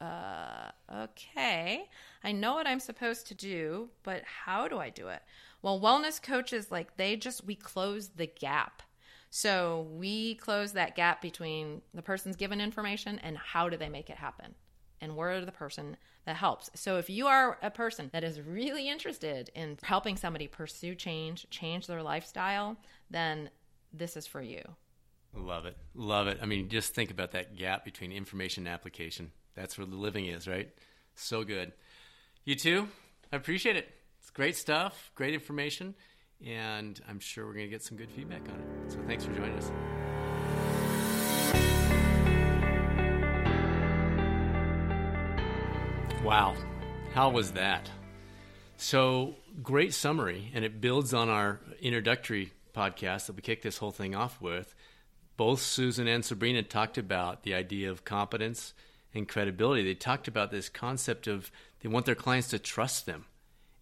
uh, 0.01 0.71
okay, 0.93 1.89
I 2.23 2.33
know 2.33 2.55
what 2.55 2.67
I'm 2.67 2.81
supposed 2.81 3.27
to 3.29 3.35
do, 3.35 3.89
but 4.03 4.23
how 4.25 4.69
do 4.69 4.79
I 4.79 4.91
do 4.91 5.09
it? 5.09 5.23
Well, 5.63 5.81
wellness 5.81 6.23
coaches, 6.23 6.71
like, 6.71 6.97
they 6.97 7.17
just, 7.17 7.45
we 7.45 7.55
close 7.55 8.09
the 8.09 8.27
gap. 8.27 8.83
So 9.31 9.89
we 9.91 10.37
close 10.37 10.73
that 10.73 10.95
gap 10.95 11.21
between 11.21 11.83
the 11.93 12.03
person's 12.03 12.37
given 12.37 12.61
information 12.61 13.19
and 13.19 13.37
how 13.37 13.69
do 13.69 13.77
they 13.77 13.89
make 13.89 14.09
it 14.09 14.17
happen? 14.17 14.55
And 15.01 15.17
we're 15.17 15.45
the 15.45 15.53
person 15.53 15.97
that 16.25 16.37
helps. 16.37 16.71
So 16.75 16.99
if 16.99 17.11
you 17.11 17.27
are 17.27 17.59
a 17.63 17.71
person 17.71 18.11
that 18.13 18.25
is 18.25 18.41
really 18.41 18.89
interested 18.89 19.51
in 19.55 19.79
helping 19.83 20.17
somebody 20.17 20.47
pursue 20.47 20.95
change, 20.95 21.47
change 21.51 21.87
their 21.87 22.03
lifestyle, 22.03 22.77
then 23.11 23.51
this 23.93 24.17
is 24.17 24.27
for 24.27 24.41
you. 24.41 24.63
Love 25.37 25.67
it. 25.67 25.77
Love 25.95 26.27
it. 26.29 26.39
I 26.43 26.47
mean, 26.47 26.69
just 26.69 26.95
think 26.95 27.11
about 27.11 27.33
that 27.33 27.57
gap 27.57 27.85
between 27.85 28.13
information 28.13 28.67
and 28.67 28.75
application. 28.75 29.33
That's 29.55 29.77
where 29.79 29.87
the 29.87 29.97
living 29.97 30.27
is, 30.27 30.49
right? 30.49 30.69
So 31.15 31.45
good. 31.45 31.73
You 32.45 32.55
too? 32.55 32.89
I 33.33 33.37
appreciate 33.37 33.77
it. 33.77 33.89
It's 34.21 34.31
great 34.31 34.57
stuff, 34.57 35.11
great 35.15 35.35
information, 35.35 35.95
and 36.45 37.01
I'm 37.09 37.21
sure 37.21 37.47
we're 37.47 37.55
going 37.55 37.67
to 37.67 37.71
get 37.71 37.83
some 37.83 37.97
good 37.97 38.11
feedback 38.11 38.43
on 38.49 38.61
it. 38.61 38.93
So 38.93 38.99
thanks 39.07 39.25
for 39.25 39.33
joining 39.33 39.57
us. 39.57 39.71
Wow. 46.25 46.57
How 47.13 47.29
was 47.29 47.53
that? 47.53 47.91
So, 48.77 49.37
great 49.63 49.95
summary, 49.95 50.51
and 50.55 50.65
it 50.65 50.81
builds 50.81 51.15
on 51.15 51.29
our 51.29 51.61
introductory 51.81 52.53
podcast 52.75 53.27
that 53.27 53.37
we 53.37 53.43
kicked 53.43 53.63
this 53.63 53.79
whole 53.79 53.93
thing 53.93 54.15
off 54.15 54.41
with. 54.41 54.75
Both 55.37 55.61
Susan 55.61 56.07
and 56.07 56.25
Sabrina 56.25 56.63
talked 56.63 56.97
about 56.97 57.43
the 57.43 57.55
idea 57.55 57.91
of 57.91 58.05
competence 58.05 58.73
and 59.13 59.29
credibility. 59.29 59.83
They 59.83 59.95
talked 59.95 60.29
about 60.29 60.51
this 60.51 60.69
concept 60.69 61.27
of 61.27 61.51
they 61.81 61.89
want 61.89 62.07
their 62.07 62.15
clients 62.15 62.49
to 62.49 62.59
trust 62.59 63.07
them. 63.07 63.27